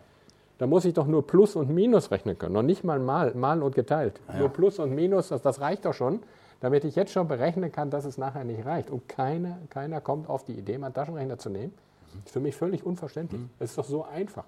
[0.58, 2.54] Da muss ich doch nur Plus und Minus rechnen können.
[2.54, 4.20] Noch nicht mal mal, malen und geteilt.
[4.28, 4.38] Ja.
[4.38, 6.20] Nur Plus und Minus, das, das, reicht doch schon,
[6.60, 8.90] damit ich jetzt schon berechnen kann, dass es nachher nicht reicht.
[8.90, 11.74] Und keine, keiner kommt auf die Idee, mal einen Taschenrechner zu nehmen.
[12.14, 13.40] Das ist für mich völlig unverständlich.
[13.40, 13.50] Mhm.
[13.58, 14.44] Es ist doch so einfach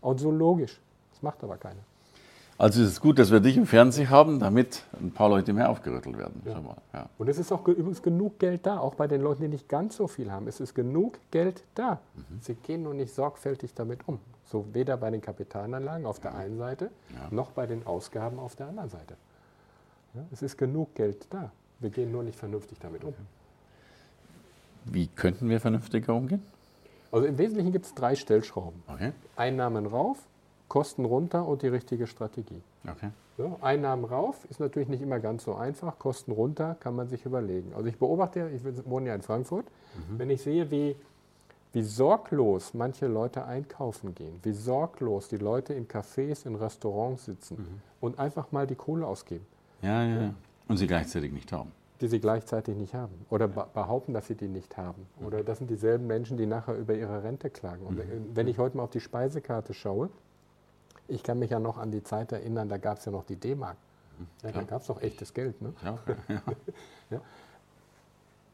[0.00, 0.80] und so logisch.
[1.12, 1.80] Das macht aber keiner.
[2.58, 5.70] Also ist es gut, dass wir dich im Fernsehen haben, damit ein paar Leute mehr
[5.70, 6.42] aufgerüttelt werden.
[6.44, 6.60] Ja.
[6.92, 7.08] Ja.
[7.16, 9.96] Und es ist auch übrigens genug Geld da, auch bei den Leuten, die nicht ganz
[9.96, 10.48] so viel haben.
[10.48, 12.00] Es ist genug Geld da.
[12.14, 12.22] Mhm.
[12.40, 14.18] Sie gehen nur nicht sorgfältig damit um.
[14.50, 17.28] So weder bei den Kapitalanlagen auf der einen Seite, ja.
[17.30, 19.16] noch bei den Ausgaben auf der anderen Seite.
[20.32, 21.52] es ist genug Geld da.
[21.80, 23.14] Wir gehen nur nicht vernünftig damit um.
[24.84, 26.42] Wie könnten wir vernünftiger umgehen?
[27.12, 28.82] Also im Wesentlichen gibt es drei Stellschrauben.
[28.86, 29.12] Okay.
[29.36, 30.18] Einnahmen rauf,
[30.68, 32.62] Kosten runter und die richtige Strategie.
[32.90, 33.10] Okay.
[33.36, 35.98] So, Einnahmen rauf ist natürlich nicht immer ganz so einfach.
[35.98, 37.72] Kosten runter kann man sich überlegen.
[37.74, 40.18] Also ich beobachte, ich wohne ja in Frankfurt, mhm.
[40.18, 40.96] wenn ich sehe, wie,
[41.72, 47.56] wie sorglos manche Leute einkaufen gehen, wie sorglos die Leute in Cafés, in Restaurants sitzen
[47.58, 47.80] mhm.
[48.00, 49.46] und einfach mal die Kohle ausgeben.
[49.82, 50.34] Ja, ja, ja.
[50.66, 51.72] Und sie gleichzeitig nicht haben.
[52.00, 53.26] Die sie gleichzeitig nicht haben.
[53.28, 53.68] Oder ja.
[53.74, 55.06] behaupten, dass sie die nicht haben.
[55.18, 55.26] Mhm.
[55.26, 57.84] Oder das sind dieselben Menschen, die nachher über ihre Rente klagen.
[57.86, 58.30] Und mhm.
[58.34, 60.10] wenn ich heute mal auf die Speisekarte schaue,
[61.06, 63.36] ich kann mich ja noch an die Zeit erinnern, da gab es ja noch die
[63.36, 63.76] D-Mark.
[64.42, 65.60] Ja, da gab es doch echtes Geld.
[65.62, 65.72] Ne?
[65.84, 65.98] Ja,
[67.10, 67.20] ja.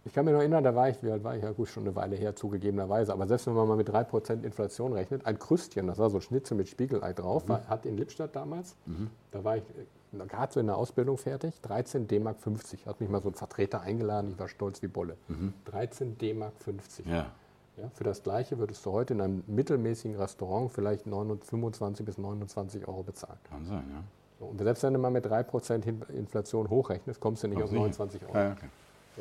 [0.07, 1.43] Ich kann mich noch erinnern, da war ich, wie alt war ich?
[1.43, 3.13] Ja gut, schon eine Weile her, zugegebenerweise.
[3.13, 6.21] Aber selbst wenn man mal mit 3% Inflation rechnet, ein Krüstchen, das war so ein
[6.21, 7.49] Schnitzel mit Spiegelei drauf, mhm.
[7.51, 9.11] war, hat in Lippstadt damals, mhm.
[9.31, 9.65] da war ich
[10.13, 12.87] gerade so in der Ausbildung fertig, 13 D-Mark 50.
[12.87, 15.17] Hat mich mal so ein Vertreter eingeladen, ich war stolz wie Bolle.
[15.29, 15.55] Mhm.
[15.67, 17.07] 13 D-Mark 50.
[17.07, 17.33] Ja.
[17.77, 22.87] Ja, für das Gleiche würdest du heute in einem mittelmäßigen Restaurant vielleicht 25 bis 29
[22.87, 23.39] Euro bezahlen.
[23.51, 24.05] Kann sein, ja.
[24.39, 27.73] So, und selbst wenn du mal mit 3% Inflation hochrechnest, kommst du nicht Ach, auf
[27.73, 28.37] 29 Euro.
[28.37, 28.69] Ja, okay.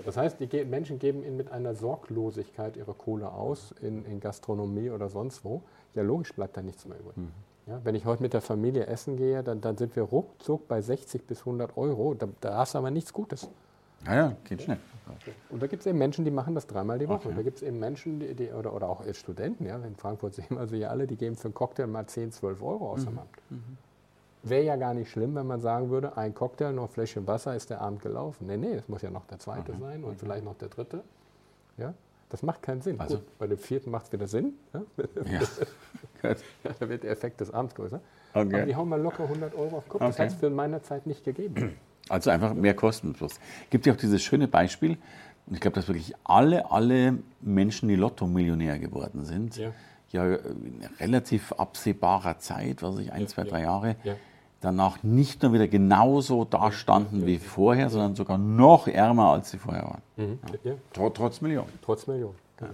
[0.06, 5.10] Das heißt, die Menschen geben mit einer Sorglosigkeit ihre Kohle aus in, in, Gastronomie oder
[5.10, 5.62] sonst wo.
[5.94, 7.18] Ja, logisch bleibt da nichts mehr übrig.
[7.18, 7.32] Mhm.
[7.68, 10.82] Ja, wenn ich heute mit der Familie essen gehe, dann, dann, sind wir ruckzuck bei
[10.82, 12.14] 60 bis 100 Euro.
[12.14, 13.50] Da, da hast du aber nichts Gutes.
[14.06, 14.80] Ja, ja, geht schnell.
[15.50, 17.28] Und da gibt es eben Menschen, die machen das dreimal die Woche.
[17.28, 17.36] Okay.
[17.36, 20.48] Da gibt es eben Menschen, die, die, oder, oder auch Studenten, ja, in Frankfurt sehen
[20.50, 23.06] wir also ja alle, die geben für einen Cocktail mal 10, 12 Euro aus mhm.
[23.06, 23.30] dem Amt.
[23.50, 23.78] Mhm.
[24.44, 27.70] Wäre ja gar nicht schlimm, wenn man sagen würde, ein Cocktail, noch Fläschchen Wasser ist
[27.70, 28.46] der Abend gelaufen.
[28.46, 29.82] Nee, nee, es muss ja noch der zweite okay.
[29.82, 30.20] sein und okay.
[30.20, 31.04] vielleicht noch der dritte.
[31.78, 31.94] Ja?
[32.30, 33.00] Das macht keinen Sinn.
[33.00, 34.54] Also, Gut, bei dem vierten macht es wieder Sinn.
[34.74, 34.82] Ja?
[36.24, 36.36] ja.
[36.80, 38.02] da wird der Effekt des Abends größer.
[38.34, 38.56] Okay.
[38.56, 40.02] Aber die hauen mal locker 100 Euro auf Kopf.
[40.02, 41.78] Das hat es für meiner Zeit nicht gegeben.
[42.10, 43.16] Also einfach mehr Kosten.
[43.22, 43.40] Es
[43.70, 44.98] gibt ja auch dieses schöne Beispiel,
[45.46, 49.72] und ich glaube, dass wirklich alle, alle Menschen, die Lotto-Millionär geworden sind, ja.
[50.12, 50.36] ja.
[50.36, 53.96] in relativ absehbarer Zeit, was ich, ein, ja, zwei, drei Jahre,
[54.64, 59.84] danach nicht nur wieder genauso dastanden wie vorher, sondern sogar noch ärmer, als sie vorher
[59.84, 60.02] waren.
[60.16, 60.40] Mhm.
[60.94, 61.70] Trotz Millionen.
[61.82, 62.36] Trotz Millionen.
[62.58, 62.72] Genau.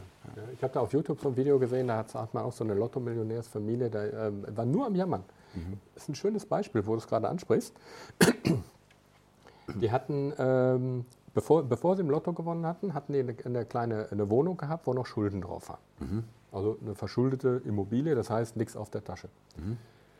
[0.54, 2.74] Ich habe da auf YouTube so ein Video gesehen, da hat man auch so eine
[2.74, 5.24] Lotto-Millionärsfamilie, da ähm, war nur am Jammern.
[5.56, 5.80] Mhm.
[5.96, 7.74] Das ist ein schönes Beispiel, wo du es gerade ansprichst.
[9.76, 14.08] Die hatten, ähm, bevor, bevor sie im Lotto gewonnen hatten, hatten die eine, eine, kleine
[14.12, 15.80] eine Wohnung gehabt, wo noch Schulden drauf waren.
[16.00, 16.24] Mhm.
[16.52, 19.30] Also eine verschuldete Immobilie, das heißt nichts auf der Tasche.
[19.58, 19.78] Mhm.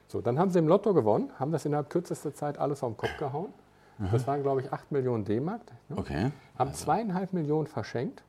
[0.10, 2.98] So, dann haben sie im Lotto gewonnen, haben das innerhalb kürzester Zeit alles auf den
[2.98, 3.54] Kopf gehauen.
[3.98, 4.10] Mhm.
[4.12, 5.62] Das waren, glaube ich, 8 Millionen D-Mark.
[5.88, 5.98] Ne?
[5.98, 6.32] Okay.
[6.58, 6.84] Haben also.
[6.84, 8.24] zweieinhalb Millionen verschenkt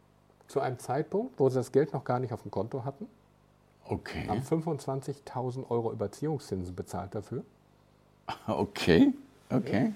[0.46, 3.08] zu einem Zeitpunkt, wo sie das Geld noch gar nicht auf dem Konto hatten.
[3.84, 4.28] Okay.
[4.28, 7.42] Haben 25.000 Euro Überziehungszinsen bezahlt dafür.
[8.46, 9.12] Okay,
[9.50, 9.92] okay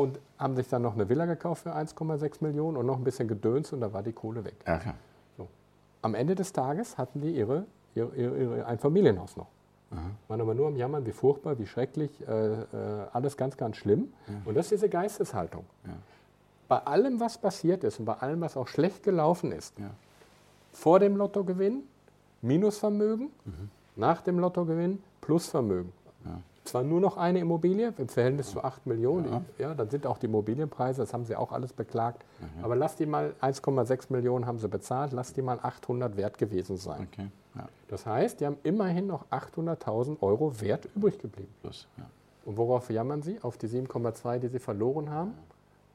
[0.00, 3.28] und haben sich dann noch eine Villa gekauft für 1,6 Millionen und noch ein bisschen
[3.28, 4.56] gedöns und da war die Kohle weg.
[4.62, 4.92] Okay.
[5.36, 5.46] So.
[6.02, 9.48] Am Ende des Tages hatten die ihre, ihre, ihre ein Familienhaus noch.
[9.90, 10.16] Mhm.
[10.28, 12.64] Waren aber nur am Jammern, wie furchtbar, wie schrecklich, äh, äh,
[13.12, 14.12] alles ganz, ganz schlimm.
[14.26, 14.42] Mhm.
[14.44, 15.64] Und das ist diese Geisteshaltung.
[15.84, 15.92] Ja.
[16.68, 19.90] Bei allem, was passiert ist und bei allem, was auch schlecht gelaufen ist, ja.
[20.72, 21.82] vor dem Lottogewinn
[22.42, 23.70] Minusvermögen, mhm.
[23.96, 25.92] nach dem Lottogewinn Plusvermögen.
[26.24, 26.38] Ja.
[26.64, 29.42] zwar nur noch eine Immobilie im Verhältnis zu 8 Millionen, ja.
[29.58, 32.24] Ja, dann sind auch die Immobilienpreise, das haben sie auch alles beklagt.
[32.40, 32.64] Mhm.
[32.64, 36.76] Aber lass die mal 1,6 Millionen haben sie bezahlt, lass die mal 800 wert gewesen
[36.76, 37.08] sein.
[37.10, 37.28] Okay.
[37.54, 37.68] Ja.
[37.88, 41.52] Das heißt, die haben immerhin noch 800.000 Euro Wert übrig geblieben.
[41.62, 42.04] Plus, ja.
[42.44, 43.38] Und worauf jammern sie?
[43.42, 45.34] Auf die 7,2, die sie verloren haben.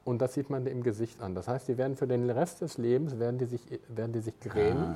[0.04, 1.34] Und das sieht man im Gesicht an.
[1.34, 4.38] Das heißt, die werden für den Rest des Lebens, werden die sich, werden die sich
[4.38, 4.94] grämen,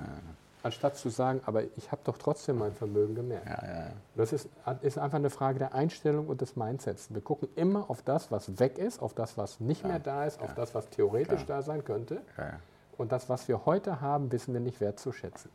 [0.63, 3.47] anstatt zu sagen, aber ich habe doch trotzdem mein Vermögen gemerkt.
[3.47, 3.93] Ja, ja, ja.
[4.15, 4.49] Das ist,
[4.83, 7.13] ist, einfach eine Frage der Einstellung und des Mindsets.
[7.13, 10.41] Wir gucken immer auf das, was weg ist, auf das, was nicht mehr da ist,
[10.41, 12.23] auf das, was theoretisch da sein könnte.
[12.97, 15.51] Und das, was wir heute haben, wissen wir nicht wertzuschätzen.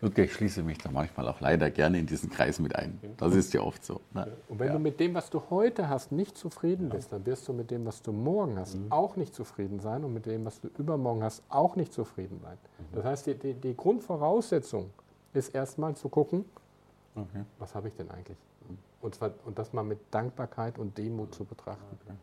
[0.00, 3.00] Ludger, ich schließe mich da manchmal auch leider gerne in diesen Kreis mit ein.
[3.16, 4.00] Das ist ja oft so.
[4.14, 4.36] Ne?
[4.48, 4.72] Und wenn ja.
[4.74, 7.84] du mit dem, was du heute hast, nicht zufrieden bist, dann wirst du mit dem,
[7.84, 8.92] was du morgen hast, mhm.
[8.92, 12.56] auch nicht zufrieden sein und mit dem, was du übermorgen hast, auch nicht zufrieden sein.
[12.78, 12.94] Mhm.
[12.94, 14.90] Das heißt, die, die, die, Grundvoraussetzung
[15.32, 16.44] ist erstmal zu gucken,
[17.16, 17.42] okay.
[17.58, 18.38] was habe ich denn eigentlich?
[18.68, 18.78] Mhm.
[19.00, 21.98] Und, zwar, und das mal mit Dankbarkeit und Demut zu betrachten.
[22.04, 22.14] Okay.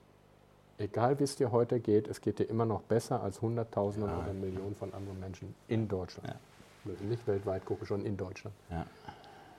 [0.77, 4.17] Egal wie es dir heute geht, es geht dir immer noch besser als Hunderttausende ja.
[4.17, 6.29] oder Millionen von anderen Menschen in Deutschland.
[6.29, 6.35] Ja
[6.85, 8.55] nicht weltweit gucke, schon in Deutschland.
[8.69, 8.85] Ja.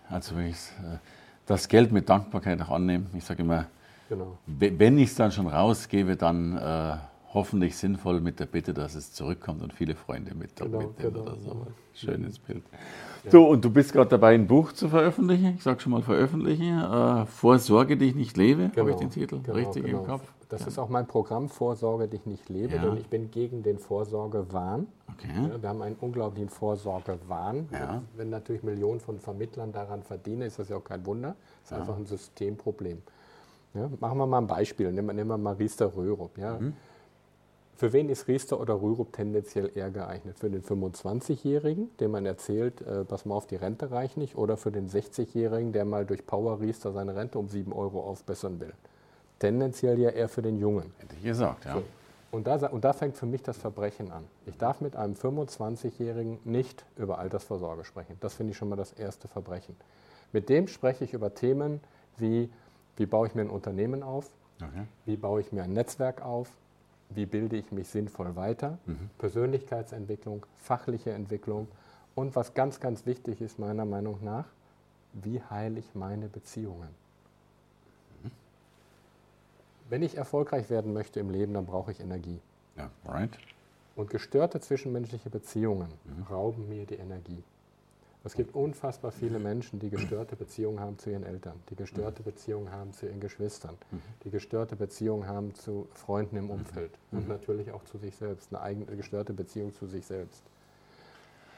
[0.09, 0.99] Also wenn ich äh,
[1.47, 3.67] das Geld mit Dankbarkeit auch annehme, ich sage immer,
[4.09, 4.39] genau.
[4.47, 6.97] wenn ich es dann schon rausgebe, dann äh,
[7.35, 11.23] hoffentlich sinnvoll mit der Bitte, dass es zurückkommt und viele Freunde mit genau, mitnehmen genau,
[11.23, 11.67] oder so.
[11.95, 12.63] Schönes Bild.
[13.25, 13.31] Ja.
[13.31, 15.55] So, und du bist gerade dabei, ein Buch zu veröffentlichen.
[15.57, 16.79] Ich sage schon mal veröffentlichen.
[16.79, 20.05] Äh, Vorsorge, die ich nicht lebe, genau, habe ich den Titel genau, richtig im genau.
[20.05, 20.33] Kopf.
[20.49, 20.69] Das ja.
[20.69, 22.83] ist auch mein Programm Vorsorge, die ich nicht lebe, ja.
[22.83, 24.87] denn ich bin gegen den Vorsorgewahn.
[25.13, 25.51] Okay.
[25.61, 27.69] Wir haben einen unglaublichen Vorsorgewahn.
[27.73, 28.03] Ja.
[28.17, 31.35] Wenn natürlich Millionen von Vermittlern daran verdienen, ist das ja auch kein Wunder.
[31.63, 33.03] Das ist einfach ein Systemproblem.
[33.99, 34.93] machen wir mal ein Beispiel.
[34.93, 36.37] Nehmen, nehmen wir mal Riester Röhrup.
[36.39, 36.75] Mhm.
[37.77, 40.39] Für wen ist Riester oder Rürup tendenziell eher geeignet?
[40.39, 44.57] Für den 25-Jährigen, dem man erzählt, äh, pass mal auf, die Rente reicht nicht, oder
[44.57, 48.73] für den 60-Jährigen, der mal durch Power Riester seine Rente um 7 Euro aufbessern will?
[49.39, 50.93] Tendenziell ja eher für den Jungen.
[50.99, 51.75] Hätte ich gesagt, ja.
[51.75, 51.83] So.
[52.33, 54.25] Und, da, und da fängt für mich das Verbrechen an.
[54.47, 58.17] Ich darf mit einem 25-Jährigen nicht über Altersvorsorge sprechen.
[58.21, 59.77] Das finde ich schon mal das erste Verbrechen.
[60.33, 61.81] Mit dem spreche ich über Themen
[62.19, 62.51] wie,
[62.97, 64.29] wie baue ich mir ein Unternehmen auf?
[64.57, 64.87] Okay.
[65.05, 66.51] Wie baue ich mir ein Netzwerk auf?
[67.11, 69.11] wie bilde ich mich sinnvoll weiter, mhm.
[69.19, 71.69] Persönlichkeitsentwicklung, fachliche Entwicklung
[72.15, 74.47] und was ganz, ganz wichtig ist meiner Meinung nach,
[75.13, 76.89] wie heile ich meine Beziehungen.
[79.89, 82.41] Wenn ich erfolgreich werden möchte im Leben, dann brauche ich Energie.
[82.77, 83.31] Ja, right.
[83.95, 86.23] Und gestörte zwischenmenschliche Beziehungen mhm.
[86.25, 87.43] rauben mir die Energie.
[88.27, 92.73] Es gibt unfassbar viele Menschen, die gestörte Beziehungen haben zu ihren Eltern, die gestörte Beziehungen
[92.73, 93.79] haben zu ihren Geschwistern,
[94.25, 98.63] die gestörte Beziehungen haben zu Freunden im Umfeld und natürlich auch zu sich selbst, eine
[98.63, 100.43] eigene gestörte Beziehung zu sich selbst.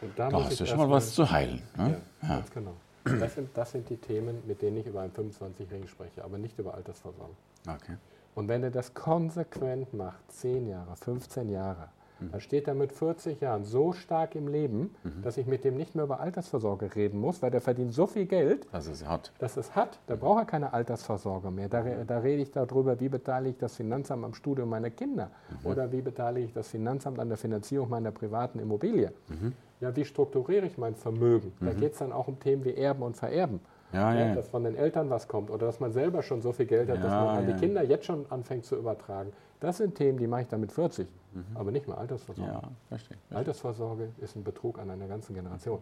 [0.03, 1.63] Und da, da hast du schon mal was zu heilen.
[1.75, 2.03] Ne?
[2.23, 2.75] Ja, ja, ganz genau.
[3.19, 6.59] Das sind, das sind die Themen, mit denen ich über einen 25-Jährigen spreche, aber nicht
[6.59, 7.35] über Altersversorgung.
[7.67, 7.97] Okay.
[8.39, 11.89] Und wenn er das konsequent macht, 10 Jahre, 15 Jahre,
[12.21, 12.33] Mhm.
[12.33, 15.23] Dann steht er mit 40 Jahren so stark im Leben, mhm.
[15.23, 18.27] dass ich mit dem nicht mehr über Altersvorsorge reden muss, weil der verdient so viel
[18.27, 19.33] Geld, dass es hat.
[19.39, 19.99] Dass es hat.
[20.07, 21.69] Da braucht er keine Altersvorsorge mehr.
[21.69, 25.71] Da, da rede ich darüber, wie beteilige ich das Finanzamt am Studium meiner Kinder mhm.
[25.71, 29.13] oder wie beteilige ich das Finanzamt an der Finanzierung meiner privaten Immobilie.
[29.29, 29.53] Mhm.
[29.81, 31.53] Ja, wie strukturiere ich mein Vermögen?
[31.61, 31.81] Da mhm.
[31.81, 33.61] geht es dann auch um Themen wie Erben und Vererben.
[33.93, 34.35] Ja, ja, ja.
[34.35, 36.99] Dass von den Eltern was kommt oder dass man selber schon so viel Geld hat,
[37.03, 39.33] dass man an die Kinder jetzt schon anfängt zu übertragen.
[39.61, 41.45] Das sind Themen, die mache ich dann mit 40, mhm.
[41.55, 42.53] aber nicht mehr Altersvorsorge.
[42.53, 43.37] Ja, verstehe, verstehe.
[43.39, 45.81] Altersvorsorge ist ein Betrug an einer ganzen Generation,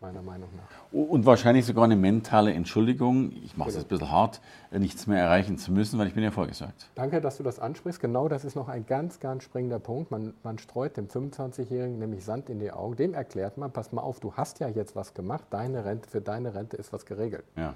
[0.00, 0.68] meiner Meinung nach.
[0.92, 3.82] Und wahrscheinlich sogar eine mentale Entschuldigung, ich mache es genau.
[3.82, 4.40] jetzt ein bisschen hart,
[4.70, 6.88] nichts mehr erreichen zu müssen, weil ich bin ja vorgesagt.
[6.94, 8.00] Danke, dass du das ansprichst.
[8.00, 10.10] Genau das ist noch ein ganz, ganz springender Punkt.
[10.10, 12.96] Man, man streut dem 25-Jährigen nämlich Sand in die Augen.
[12.96, 16.20] Dem erklärt man, pass mal auf, du hast ja jetzt was gemacht, deine Rente, für
[16.20, 17.44] deine Rente ist was geregelt.
[17.56, 17.74] Ja.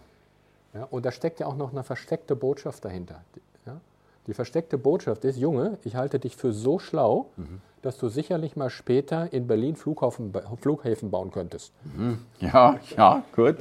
[0.74, 3.22] Ja, und da steckt ja auch noch eine versteckte Botschaft dahinter.
[3.66, 3.80] Ja?
[4.26, 7.60] Die versteckte Botschaft ist, Junge, ich halte dich für so schlau, mhm.
[7.82, 11.72] dass du sicherlich mal später in Berlin Flughafen, Flughäfen bauen könntest.
[11.96, 12.18] Mhm.
[12.38, 13.56] Ja, ja, gut.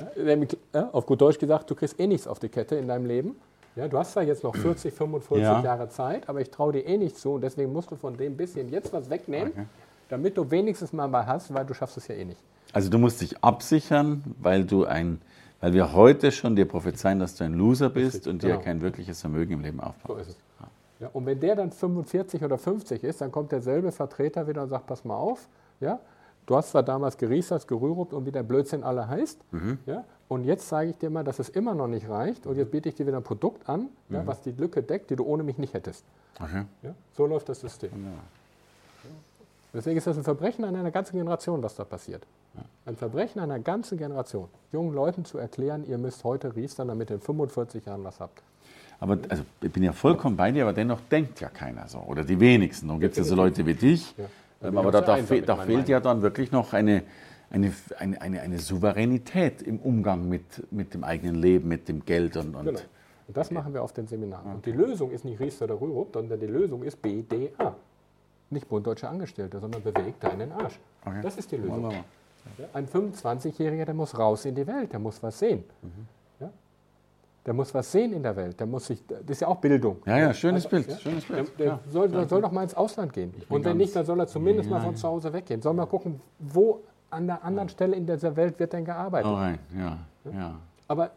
[0.74, 3.36] Ja, auf gut Deutsch gesagt, du kriegst eh nichts auf die Kette in deinem Leben.
[3.76, 5.64] Ja, du hast zwar jetzt noch 40, 45 ja.
[5.64, 8.36] Jahre Zeit, aber ich traue dir eh nicht zu und deswegen musst du von dem
[8.36, 9.66] bisschen jetzt was wegnehmen, okay.
[10.10, 12.42] damit du wenigstens mal was hast, weil du schaffst es ja eh nicht.
[12.74, 15.22] Also du musst dich absichern, weil du ein
[15.62, 18.62] weil wir heute schon dir prophezeien, dass du ein Loser bist und dir genau.
[18.62, 20.08] kein wirkliches Vermögen im Leben aufbaust.
[20.08, 20.38] So ist es.
[21.00, 24.70] Ja, und wenn der dann 45 oder 50 ist, dann kommt derselbe Vertreter wieder und
[24.70, 25.48] sagt, pass mal auf,
[25.80, 26.00] ja,
[26.46, 29.80] du hast zwar damals geriesert, gerührt und wie der Blödsinn alle heißt, mhm.
[29.88, 32.70] ja, und jetzt zeige ich dir mal, dass es immer noch nicht reicht und jetzt
[32.70, 34.16] biete ich dir wieder ein Produkt an, mhm.
[34.16, 36.06] ja, was die Lücke deckt, die du ohne mich nicht hättest.
[36.40, 36.66] Okay.
[36.84, 37.90] Ja, so läuft das System.
[37.92, 38.12] Ja.
[39.74, 42.28] Deswegen ist das ein Verbrechen an einer ganzen Generation, was da passiert.
[42.86, 47.16] Ein Verbrechen einer ganzen Generation, jungen Leuten zu erklären, ihr müsst heute riestern, damit ihr
[47.16, 48.42] in 45 Jahren was habt.
[49.00, 52.00] Aber also, ich bin ja vollkommen bei dir, aber dennoch denkt ja keiner so.
[52.00, 52.88] Oder die wenigsten.
[52.88, 54.14] Dann gibt es ja so Leute wie dich.
[54.18, 54.26] Ja.
[54.68, 57.04] Ähm, aber da, da, fe da fehlt ja dann wirklich noch eine,
[57.50, 62.38] eine, eine, eine, eine Souveränität im Umgang mit, mit dem eigenen Leben, mit dem Geld
[62.38, 62.56] und.
[62.56, 62.80] und genau.
[63.28, 64.46] Und das machen wir auf den Seminaren.
[64.46, 64.56] Okay.
[64.56, 67.76] Und die Lösung ist nicht Riester oder Rürup, sondern die Lösung ist BDA.
[68.52, 70.80] Nicht Bund Deutscher Angestellte, sondern bewegt deinen Arsch.
[71.06, 71.22] Okay.
[71.24, 71.92] Das ist die Lösung.
[71.92, 75.64] Ja, ein 25-Jähriger, der muss raus in die Welt, der muss was sehen.
[75.82, 76.08] Mhm.
[77.46, 78.60] Der muss was sehen in der Welt.
[78.60, 79.98] Der muss sich, das ist ja auch Bildung.
[80.06, 80.90] Ja, ja, schönes also, Bild.
[80.90, 80.98] Ja?
[80.98, 81.60] Schönes Bild.
[81.60, 81.80] Der, der ja.
[81.90, 83.34] soll, der soll doch mal ins Ausland gehen.
[83.50, 85.62] Und wenn nicht, dann soll er zumindest ja, mal von zu Hause weggehen.
[85.62, 89.32] Soll mal gucken, wo an der anderen Stelle in dieser Welt wird denn gearbeitet.
[89.32, 89.60] Oh, rein.
[89.76, 89.98] Ja,
[90.32, 90.60] ja.
[90.88, 91.12] Aber,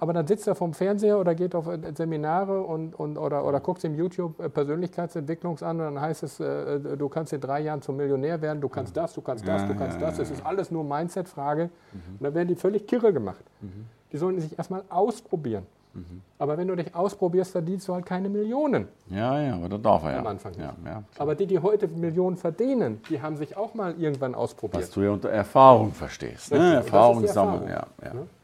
[0.00, 3.60] aber dann sitzt er vom Fernseher oder geht auf äh, Seminare und, und, oder, oder
[3.60, 7.60] guckt im YouTube äh, Persönlichkeitsentwicklungs an und dann heißt es, äh, du kannst in drei
[7.60, 10.18] Jahren zum Millionär werden, du kannst das, du kannst das, du kannst das.
[10.18, 11.64] Es ist alles nur Mindset-Frage.
[11.64, 12.00] Mhm.
[12.18, 13.44] Und dann werden die völlig kirre gemacht.
[13.60, 13.86] Mhm.
[14.12, 15.66] Die sollen sich erstmal ausprobieren.
[15.94, 16.22] Mhm.
[16.38, 18.88] Aber wenn du dich ausprobierst, verdienst du halt keine Millionen.
[19.08, 20.18] Ja, ja, oder darf er ja.
[20.18, 20.52] Am Anfang.
[20.58, 24.82] Ja, ja, aber die, die heute Millionen verdienen, die haben sich auch mal irgendwann ausprobiert.
[24.82, 26.52] Was du ja unter Erfahrung verstehst.
[26.52, 26.74] Ne?
[26.74, 28.26] Erfahrung sammeln, ja, ja, ne?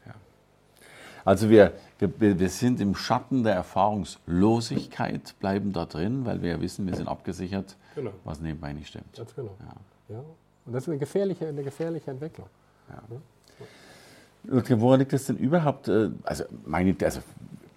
[1.25, 6.61] Also wir, wir, wir sind im Schatten der Erfahrungslosigkeit, bleiben da drin, weil wir ja
[6.61, 8.11] wissen, wir sind abgesichert, genau.
[8.23, 9.15] was nebenbei nicht stimmt.
[9.15, 9.55] Ganz genau.
[9.59, 10.15] Ja.
[10.15, 10.23] Ja.
[10.65, 12.47] Und das ist eine gefährliche, eine gefährliche Entwicklung.
[12.89, 13.01] Ja.
[13.09, 13.21] Ne?
[14.81, 15.87] Woran liegt das denn überhaupt?
[15.87, 17.21] Äh, also, meine, also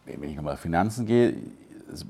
[0.06, 1.34] wenn ich nochmal auf Finanzen gehe,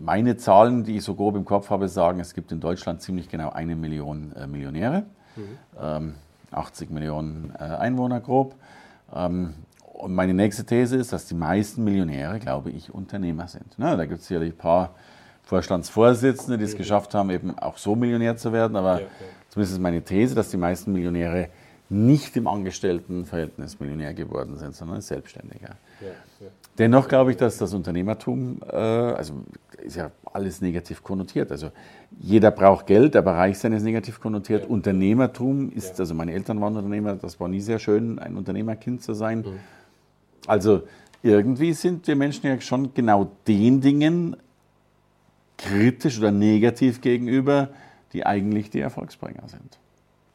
[0.00, 3.28] meine Zahlen, die ich so grob im Kopf habe, sagen, es gibt in Deutschland ziemlich
[3.28, 5.04] genau eine Million äh, Millionäre,
[5.36, 5.58] mhm.
[5.80, 6.14] ähm,
[6.52, 8.54] 80 Millionen äh, Einwohner grob.
[9.14, 9.54] Ähm,
[9.94, 13.78] und meine nächste These ist, dass die meisten Millionäre, glaube ich, Unternehmer sind.
[13.78, 13.96] Ne?
[13.96, 14.94] Da gibt es sicherlich ein paar
[15.44, 16.78] Vorstandsvorsitzende, die es mhm.
[16.78, 19.06] geschafft haben, eben auch so Millionär zu werden, aber ja, ja.
[19.50, 21.48] zumindest ist meine These, dass die meisten Millionäre
[21.90, 25.76] nicht im Angestelltenverhältnis Millionär geworden sind, sondern als Selbstständiger.
[26.00, 26.06] Ja,
[26.40, 26.46] ja.
[26.78, 29.44] Dennoch glaube ich, dass das Unternehmertum, äh, also
[29.82, 31.52] ist ja alles negativ konnotiert.
[31.52, 31.70] Also
[32.18, 34.64] jeder braucht Geld, aber reich sein ist negativ konnotiert.
[34.64, 34.68] Ja.
[34.70, 39.12] Unternehmertum ist, also meine Eltern waren Unternehmer, das war nie sehr schön, ein Unternehmerkind zu
[39.12, 39.40] sein.
[39.40, 39.60] Mhm.
[40.46, 40.82] Also
[41.22, 44.36] irgendwie sind wir Menschen ja schon genau den Dingen
[45.56, 47.68] kritisch oder negativ gegenüber,
[48.12, 49.78] die eigentlich die Erfolgsbringer sind.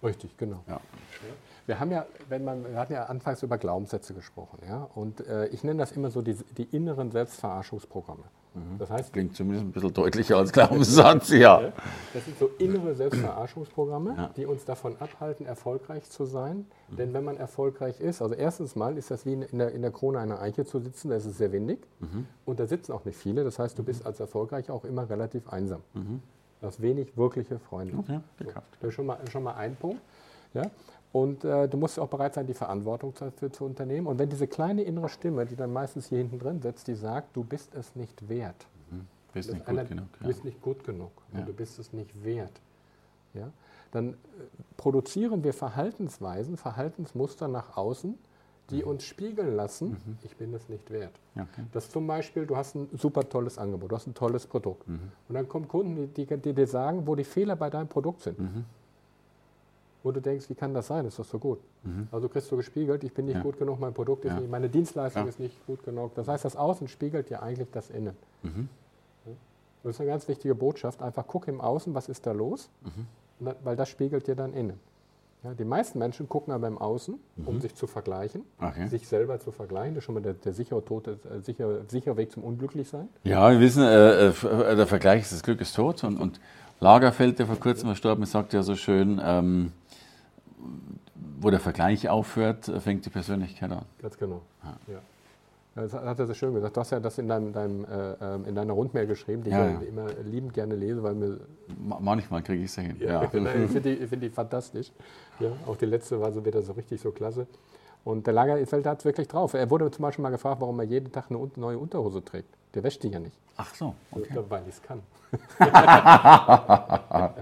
[0.04, 0.64] Richtig, genau.
[0.68, 0.80] Ja.
[1.68, 5.48] Wir haben ja, wenn man, wir hatten ja anfangs über Glaubenssätze gesprochen, ja, und äh,
[5.48, 8.24] ich nenne das immer so die, die inneren Selbstverarschungsprogramme.
[8.54, 8.78] Mhm.
[8.80, 11.72] Das heißt, klingt zumindest ein bisschen deutlicher als Glaubenssatz, ja.
[12.14, 14.30] Das sind so innere Selbstverarschungsprogramme, ja.
[14.36, 16.66] die uns davon abhalten, erfolgreich zu sein.
[16.90, 16.96] Mhm.
[16.96, 19.92] Denn wenn man erfolgreich ist, also erstens mal ist das wie in der, in der
[19.92, 22.26] Krone einer Eiche zu sitzen, da ist es sehr windig mhm.
[22.46, 23.44] und da sitzen auch nicht viele.
[23.44, 25.82] Das heißt, du bist als erfolgreich auch immer relativ einsam.
[25.94, 26.22] Mhm.
[26.60, 27.98] Du hast wenig wirkliche Freunde.
[27.98, 28.46] Okay, so,
[28.82, 30.02] das ist schon mal, schon mal ein Punkt.
[30.54, 30.64] Ja?
[31.12, 34.06] Und äh, du musst auch bereit sein, die Verantwortung dafür zu unternehmen.
[34.06, 37.36] Und wenn diese kleine innere Stimme, die dann meistens hier hinten drin sitzt, die sagt,
[37.36, 38.68] du bist es nicht wert.
[38.92, 39.08] Mhm.
[39.34, 40.28] Bist nicht einer, genug, ja.
[40.28, 41.12] bist nicht gut genug.
[41.34, 41.42] Ja.
[41.42, 42.62] du bist es nicht wert.
[43.34, 43.52] Ja?
[43.92, 44.16] Dann äh,
[44.78, 48.16] produzieren wir Verhaltensweisen, Verhaltensmuster nach außen,
[48.70, 48.90] die mhm.
[48.90, 50.18] uns spiegeln lassen, mhm.
[50.22, 51.14] ich bin es nicht wert.
[51.36, 51.64] Okay.
[51.72, 54.88] Das zum Beispiel, du hast ein super tolles Angebot, du hast ein tolles Produkt.
[54.88, 55.00] Mhm.
[55.28, 58.40] Und dann kommen Kunden, die, die, dir sagen, wo die Fehler bei deinem Produkt sind.
[60.02, 61.06] Wo du denkst, wie kann das sein?
[61.06, 61.60] Ist doch so gut.
[61.84, 62.08] Mhm.
[62.12, 63.42] Also kriegst du gespiegelt, ich bin nicht ja.
[63.42, 64.40] gut genug, mein Produkt ist ja.
[64.40, 65.30] nicht, meine Dienstleistung ja.
[65.30, 66.16] ist nicht gut genug.
[66.16, 68.16] Das heißt, das Außen spiegelt dir eigentlich das Innen.
[68.44, 68.70] Mhm.
[69.84, 71.02] Das ist eine ganz wichtige Botschaft.
[71.02, 73.52] Einfach guck im Außen, was ist da los, mhm.
[73.64, 74.80] weil das spiegelt dir dann innen.
[75.44, 77.62] Ja, die meisten Menschen gucken aber im Außen, um mhm.
[77.62, 78.90] sich zu vergleichen, okay.
[78.90, 79.96] sich selber zu vergleichen.
[79.96, 83.08] Das ist schon mal der, der sichere, Tod, äh, sicher, sichere Weg zum Unglücklichsein.
[83.24, 86.04] Ja, wir wissen, äh, äh, der Vergleich ist das Glück ist tot.
[86.04, 86.42] Und, und
[86.82, 89.72] Lagerfeld, der vor kurzem verstorben ist, sagt ja so schön, ähm,
[91.40, 93.86] wo der Vergleich aufhört, fängt die Persönlichkeit an.
[94.02, 94.42] Ganz genau.
[94.64, 94.78] Ja.
[94.94, 95.00] ja.
[95.76, 96.76] Das hat er so schön gesagt.
[96.76, 99.80] Du hast ja das in, deinem, deinem äh, ähm, in deiner Rundmail geschrieben, die ja.
[99.80, 101.40] ich immer liebend gerne lese, weil mir.
[101.78, 102.98] Manchmal kriege ich sie hin.
[103.00, 103.24] Ja, ja.
[103.64, 104.92] ich finde die, find die, fantastisch.
[105.40, 107.48] Ja, auch die letzte war so wieder so richtig so klasse.
[108.04, 109.54] Und der Lagerfeld hat es wirklich drauf.
[109.54, 112.50] Er wurde zum Beispiel mal gefragt, warum er jeden Tag eine neue Unterhose trägt.
[112.74, 113.38] Der wäscht die ja nicht.
[113.58, 113.94] Ach so.
[114.12, 114.40] Okay.
[114.48, 115.02] Weil ich es kann.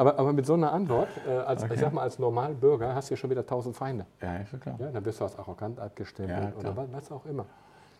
[0.00, 1.74] Aber, aber mit so einer Antwort, äh, als, okay.
[1.74, 4.06] ich sag mal, als Normalbürger hast du ja schon wieder tausend Feinde.
[4.22, 4.76] Ja, ist ja klar.
[4.78, 7.44] Ja, dann bist du als arrogant abgestempelt ja, oder was, was, auch immer.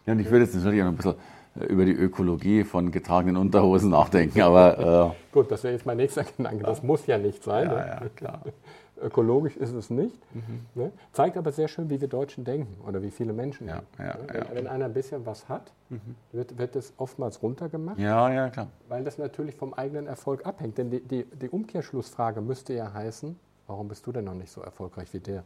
[0.06, 1.16] Ja, und ich würde jetzt natürlich auch noch ein bisschen
[1.60, 5.12] äh, über die Ökologie von getragenen Unterhosen nachdenken, aber...
[5.12, 6.64] Äh Gut, das wäre jetzt mein nächster Gedanke.
[6.64, 7.68] Das muss ja nicht sein.
[7.68, 7.86] Ja, ne?
[8.00, 8.40] ja, klar.
[9.00, 10.18] Ökologisch ist es nicht.
[10.34, 10.60] Mhm.
[10.74, 10.92] Ne?
[11.12, 14.02] Zeigt aber sehr schön, wie wir Deutschen denken oder wie viele Menschen ja, denken.
[14.02, 14.54] Ja, wenn, ja.
[14.54, 16.16] wenn, einer ein bisschen was hat, mhm.
[16.32, 17.98] wird, wird es oftmals runtergemacht.
[17.98, 18.68] Ja, ja, klar.
[18.88, 20.78] Weil das natürlich vom eigenen Erfolg abhängt.
[20.78, 24.60] Denn die, die, die Umkehrschlussfrage müsste ja heißen, warum bist du denn noch nicht so
[24.60, 25.44] erfolgreich wie der?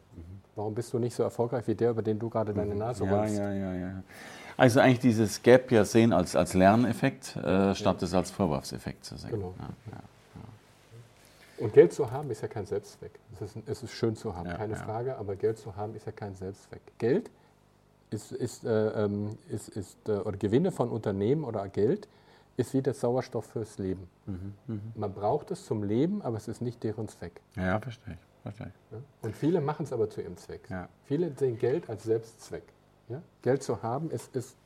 [0.56, 3.36] Warum bist du nicht so erfolgreich wie der, über den du gerade deine Nase rollst?
[3.36, 4.02] ja, ja, ja.
[4.56, 9.16] Also eigentlich dieses Gap ja sehen als, als Lerneffekt, äh, statt es als Vorwurfseffekt zu
[9.16, 9.32] sehen.
[9.32, 9.54] Genau.
[11.64, 13.12] Und Geld zu haben ist ja kein Selbstzweck.
[13.34, 14.78] Es ist, es ist schön zu haben, Ja, keine ja.
[14.80, 16.82] Frage, aber Geld zu haben ist ja kein Selbstzweck.
[16.98, 17.30] Geld
[18.10, 22.06] ist, ist, äh, ähm, ist, ist äh, oder Gewinne von Unternehmen oder Geld
[22.56, 24.06] ist wie der Sauerstoff fürs Leben.
[24.26, 27.40] Mhm, Man braucht es zum Leben, aber es ist nicht deren Zweck.
[27.56, 28.20] ja, verstehe ich.
[28.42, 28.92] Verstehe ich.
[28.92, 28.98] Ja?
[29.22, 30.68] Und viele machen es aber zu ihrem Zweck.
[31.06, 32.62] Viele sehen Geld als Selbstzweck.
[33.42, 34.56] Geld zu haben ist, ist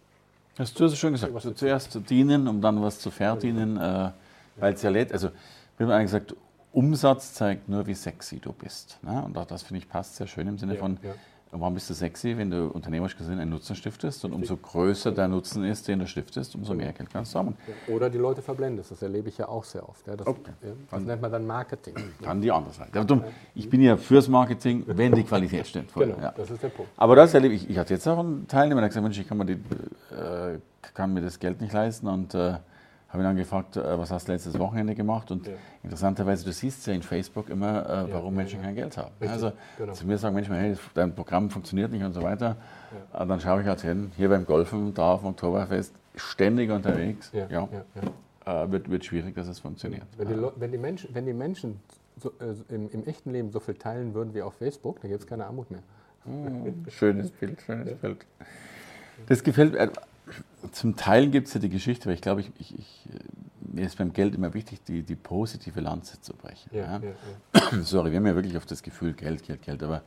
[0.58, 1.34] hast du schon gesagt.
[1.34, 4.10] Also zuerst zu dienen, um dann was zu verdienen, äh,
[4.56, 5.12] weil es ja lädt.
[5.12, 5.30] Also,
[5.76, 6.34] wir haben eigentlich gesagt,
[6.72, 8.98] Umsatz zeigt nur, wie sexy du bist.
[9.02, 9.22] Ne?
[9.24, 11.12] Und auch das finde ich passt sehr schön im Sinne Ja, von, ja.
[11.50, 15.28] warum bist du sexy, wenn du unternehmerisch gesehen einen Nutzen stiftest und umso größer der
[15.28, 17.56] Nutzen ist, den du stiftest, umso mehr Geld kannst du haben.
[17.88, 18.90] oder die Leute verblendest.
[18.90, 20.06] Das erlebe ich ja auch sehr oft.
[20.06, 20.14] Ja?
[20.14, 20.52] Das, Okay.
[20.62, 20.68] ja?
[20.90, 21.94] das nennt man dann Marketing.
[22.22, 23.04] Kann die andere Seite.
[23.04, 25.92] Dumm, ich bin ja fürs Marketing, wenn die Qualität stimmt.
[25.94, 26.92] Genau, das ist der Punkt.
[26.98, 27.68] Aber das erlebe ich.
[27.70, 29.52] Ich hatte jetzt auch einen Teilnehmer, der gesagt Mensch, ich kann mir, die,
[30.14, 30.58] äh,
[30.94, 32.58] kann mir das Geld nicht leisten und äh,
[33.08, 35.30] habe ihn dann gefragt, äh, was hast du letztes Wochenende gemacht?
[35.30, 35.54] Und Ja.
[35.82, 39.10] interessanterweise, du siehst ja in Facebook immer, äh, Ja, warum ja, Menschen kein Geld haben.
[39.20, 39.92] Richtig, also genau.
[39.94, 42.56] zu mir sagen Menschen, hey, dein Programm funktioniert nicht und so weiter.
[43.12, 47.32] Äh, Dann schaue ich halt hin, hier beim Golfen, da auf dem Oktoberfest, ständig unterwegs.
[47.32, 47.68] Ja.
[48.44, 50.04] Äh, wird, wird schwierig, dass es funktioniert.
[50.16, 51.80] Wenn die, wenn die Menschen, wenn die Menschen
[52.16, 55.22] so, äh, im, im echten Leben so viel teilen würden wie auf Facebook, dann gibt
[55.22, 55.80] es keine Armut mehr.
[56.88, 58.26] Schönes Bild, schönes Bild.
[59.26, 59.90] Das gefällt mir.
[60.72, 63.08] Zum Teil gibt es ja die Geschichte, weil ich glaube, ich, ich, ich,
[63.60, 66.70] mir ist beim Geld immer wichtig, die, die positive Lanze zu brechen.
[66.72, 67.00] Ja, ja.
[67.00, 67.82] ja, ja.
[67.82, 70.02] Sorry, wir haben ja wirklich auf das Gefühl, Geld, Geld, Geld, aber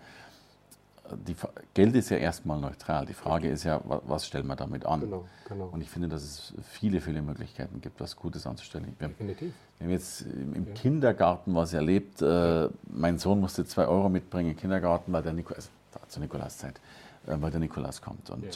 [1.28, 1.36] die,
[1.74, 3.06] Geld ist ja erstmal neutral.
[3.06, 5.02] Die Frage ist ja, wa- was stellen wir damit an?
[5.02, 5.66] Genau, genau.
[5.72, 8.94] Und ich finde, dass es viele, viele Möglichkeiten gibt, was Gutes anzustellen.
[8.98, 9.54] Wir haben, Definitiv.
[9.78, 12.22] wir haben jetzt im im Kindergarten was erlebt.
[12.22, 16.80] Äh, mein Sohn musste zwei Euro mitbringen im Kindergarten, weil der Nikolaus, also zur Nikolauszeit,
[17.28, 18.30] äh, weil der Nikolaus kommt.
[18.30, 18.52] Und Ja.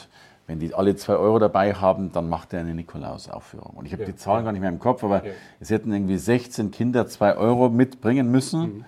[0.46, 3.74] Wenn die alle zwei Euro dabei haben, dann macht er eine Nikolausaufführung.
[3.76, 5.32] Und ich habe Ja, die Zahlen gar nicht mehr im Kopf, aber Ja.
[5.60, 8.60] es hätten irgendwie 16 Kinder zwei Euro mitbringen müssen.
[8.78, 8.84] Mhm.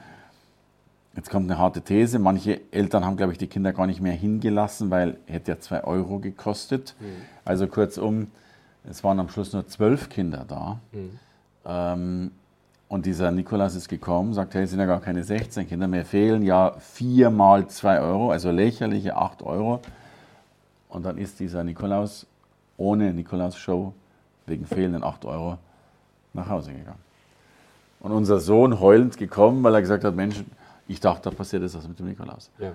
[1.16, 2.20] Jetzt kommt eine harte These.
[2.20, 5.82] Manche Eltern haben, glaube ich, die Kinder gar nicht mehr hingelassen, weil hätte ja zwei
[5.82, 6.94] Euro gekostet.
[7.00, 7.06] Mhm.
[7.44, 8.28] Also kurzum,
[8.88, 10.78] es waren am Schluss nur zwölf Kinder da.
[10.92, 11.18] Mhm.
[11.66, 12.30] Ähm,
[12.86, 16.04] und dieser Nikolaus ist gekommen, sagt, hey, es sind ja gar keine 16 Kinder mehr,
[16.04, 19.80] fehlen ja vier mal zwei Euro, also lächerliche acht Euro.
[20.88, 22.26] Und dann ist dieser Nikolaus
[22.76, 23.92] ohne Nikolaus-Show
[24.46, 25.58] wegen fehlenden acht Euro
[26.32, 26.98] nach Hause gegangen.
[28.00, 30.42] Und unser Sohn heulend gekommen, weil er gesagt hat, Mensch,
[30.86, 32.50] ich dachte, da passiert jetzt was mit dem Nikolaus.
[32.58, 32.72] Ja.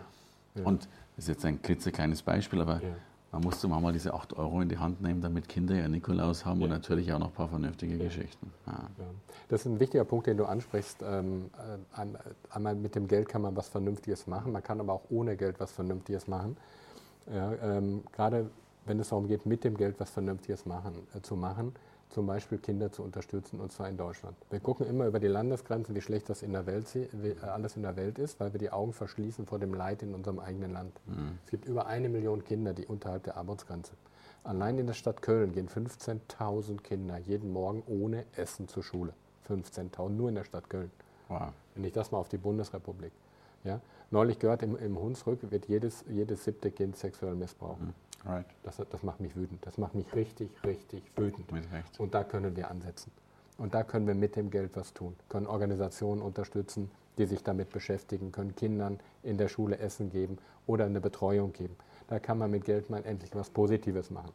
[0.56, 0.64] Ja.
[0.66, 0.84] Und
[1.16, 2.90] das ist jetzt ein klitzekleines Beispiel, aber Ja.
[3.32, 6.62] man musste mal diese 8 Euro in die Hand nehmen, damit Kinder ihren Nikolaus haben
[6.62, 6.76] und Ja.
[6.76, 8.52] natürlich auch noch ein paar vernünftige Geschichten.
[8.68, 8.74] Ja.
[8.74, 9.06] Ja.
[9.48, 11.02] Das ist ein wichtiger Punkt, den du ansprichst.
[11.02, 12.18] Ähm, äh, ein-
[12.52, 15.60] einmal mit dem Geld kann man was Vernünftiges machen, man kann aber auch ohne Geld
[15.60, 16.58] was Vernünftiges machen.
[17.32, 18.50] Ja, ähm, gerade
[18.86, 21.74] wenn es darum geht, mit dem Geld was Vernünftiges machen, äh, zu machen,
[22.10, 24.36] zum Beispiel Kinder zu unterstützen, und zwar in Deutschland.
[24.50, 27.82] Wir gucken immer über die Landesgrenzen, wie schlecht das in der Welt, äh, alles in
[27.82, 30.92] der Welt ist, weil wir die Augen verschließen vor dem Leid in unserem eigenen Land.
[31.46, 33.94] Es gibt über eine Million Kinder, die unterhalb der Armutsgrenze.
[34.44, 39.14] Allein in der Stadt Köln gehen 15.000 Kinder jeden Morgen ohne Essen zur Schule.
[39.48, 40.92] 15.000 nur in der Stadt Köln.
[41.30, 41.54] Wow.
[41.76, 43.14] Wenn ich das mal auf die Bundesrepublik.
[43.64, 43.80] Ja?
[44.14, 47.80] Neulich gehört, im, im Hunsrück wird jedes, jedes siebte Kind sexuell missbraucht.
[48.24, 48.46] Right.
[48.62, 49.66] Das, das macht mich wütend.
[49.66, 51.52] Das macht mich richtig, richtig wütend.
[51.52, 52.00] Mit Recht.
[52.00, 53.12] Und da können wir ansetzen.
[53.58, 55.16] Und da können wir mit dem Geld was tun.
[55.30, 60.38] Können Organisationen unterstützen, die sich damit beschäftigen, können Kindern in der Schule Essen geben
[60.68, 61.76] oder eine Betreuung geben.
[62.08, 64.32] Da kann man mit Geld mal endlich was Positives machen.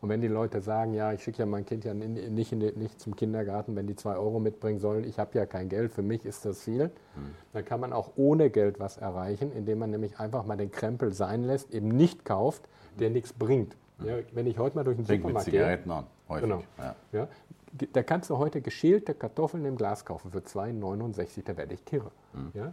[0.00, 2.72] Und wenn die Leute sagen, ja, ich schicke ja mein Kind ja nicht, in die,
[2.72, 6.02] nicht zum Kindergarten, wenn die zwei Euro mitbringen sollen, ich habe ja kein Geld, für
[6.02, 6.90] mich ist das viel,
[7.52, 11.12] dann kann man auch ohne Geld was erreichen, indem man nämlich einfach mal den Krempel
[11.12, 12.68] sein lässt, eben nicht kauft,
[12.98, 13.76] der nichts bringt.
[14.04, 16.42] Ja, wenn ich heute mal durch den Fängt mit Supermarkt gehe, Zigaretten an, häufig.
[16.42, 16.62] Genau.
[16.78, 16.96] Ja.
[17.12, 17.28] ja,
[17.92, 22.10] da kannst du heute geschälte Kartoffeln im Glas kaufen für 2,69, da werde ich kirre.
[22.32, 22.50] Hm.
[22.52, 22.72] Ja?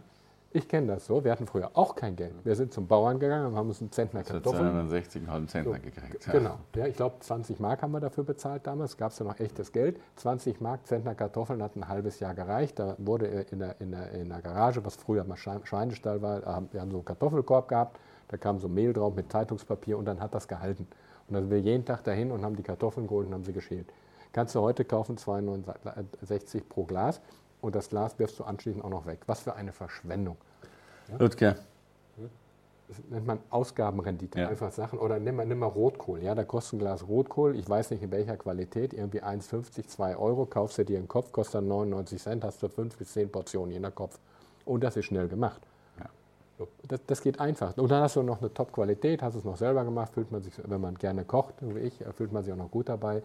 [0.56, 2.32] Ich kenne das so, wir hatten früher auch kein Geld.
[2.44, 5.80] Wir sind zum Bauern gegangen und haben uns einen Zentner Kartoffeln 260 einen halben Zentner
[5.80, 6.24] gekriegt.
[6.28, 6.32] Ja.
[6.32, 6.58] Genau.
[6.76, 8.96] Ja, ich glaube, 20 Mark haben wir dafür bezahlt damals.
[8.96, 9.98] Gab es ja noch echtes Geld.
[10.14, 12.78] 20 Mark Zentner Kartoffeln hat ein halbes Jahr gereicht.
[12.78, 16.80] Da wurde in der, in der, in der Garage, was früher mal Schweinestall war, wir
[16.80, 17.98] haben so einen Kartoffelkorb gehabt.
[18.28, 20.86] Da kam so Mehl drauf mit Zeitungspapier und dann hat das gehalten.
[21.26, 23.52] Und dann sind wir jeden Tag dahin und haben die Kartoffeln geholt und haben sie
[23.52, 23.92] geschält.
[24.32, 27.20] Kannst du heute kaufen, 2,69 pro Glas.
[27.64, 29.20] Und das Glas wirfst du anschließend auch noch weg.
[29.26, 30.36] Was für eine Verschwendung.
[31.18, 31.56] Ludger,
[32.86, 34.48] Das nennt man Ausgabenrendite, Ja.
[34.48, 34.98] einfach Sachen.
[34.98, 36.22] Oder nimm mal, nimm mal Rotkohl.
[36.22, 40.16] Ja, da kostet ein Glas Rotkohl, ich weiß nicht in welcher Qualität, irgendwie 1,50, 2
[40.18, 43.32] Euro, kaufst du dir einen Kopf, kostet dann 99 Cent, hast du 5 bis 10
[43.32, 44.18] Portionen je nach Kopf.
[44.66, 45.62] und das ist schnell gemacht.
[46.56, 47.76] So, das, das, geht einfach.
[47.76, 50.54] Und dann hast du noch eine Top-Qualität, hast es noch selber gemacht, fühlt man sich,
[50.64, 53.24] wenn man gerne kocht, wie ich, fühlt man sich auch noch gut dabei.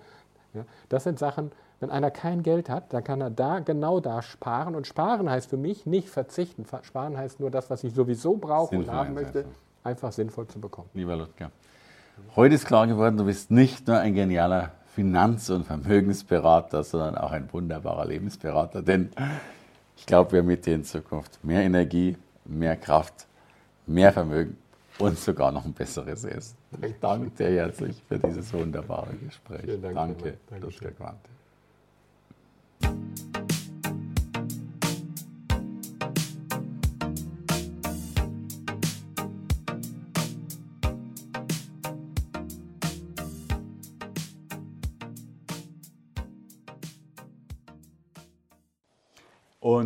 [0.54, 4.22] Ja, das sind Sachen, wenn einer kein Geld hat, dann kann er da genau da
[4.22, 4.76] sparen.
[4.76, 6.66] Und sparen heißt für mich nicht verzichten.
[6.82, 9.46] Sparen heißt nur das, was ich sowieso brauche und haben möchte,
[9.84, 10.90] einfach sinnvoll zu bekommen.
[10.94, 11.52] Lieber Ludger,
[12.36, 17.32] heute ist klar geworden, du bist nicht nur ein genialer Finanz- und Vermögensberater, sondern auch
[17.32, 18.82] ein wunderbarer Lebensberater.
[18.82, 19.12] Denn
[19.96, 23.28] ich glaube, wir mit dir in Zukunft mehr Energie, mehr Kraft,
[23.86, 24.58] mehr Vermögen
[25.00, 26.58] und sogar noch ein besseres Essen.
[26.82, 29.82] Ich danke dir herzlich für dieses wunderbare Gespräch.
[29.82, 30.92] Dank, danke, Dr.
[30.92, 31.30] Quante.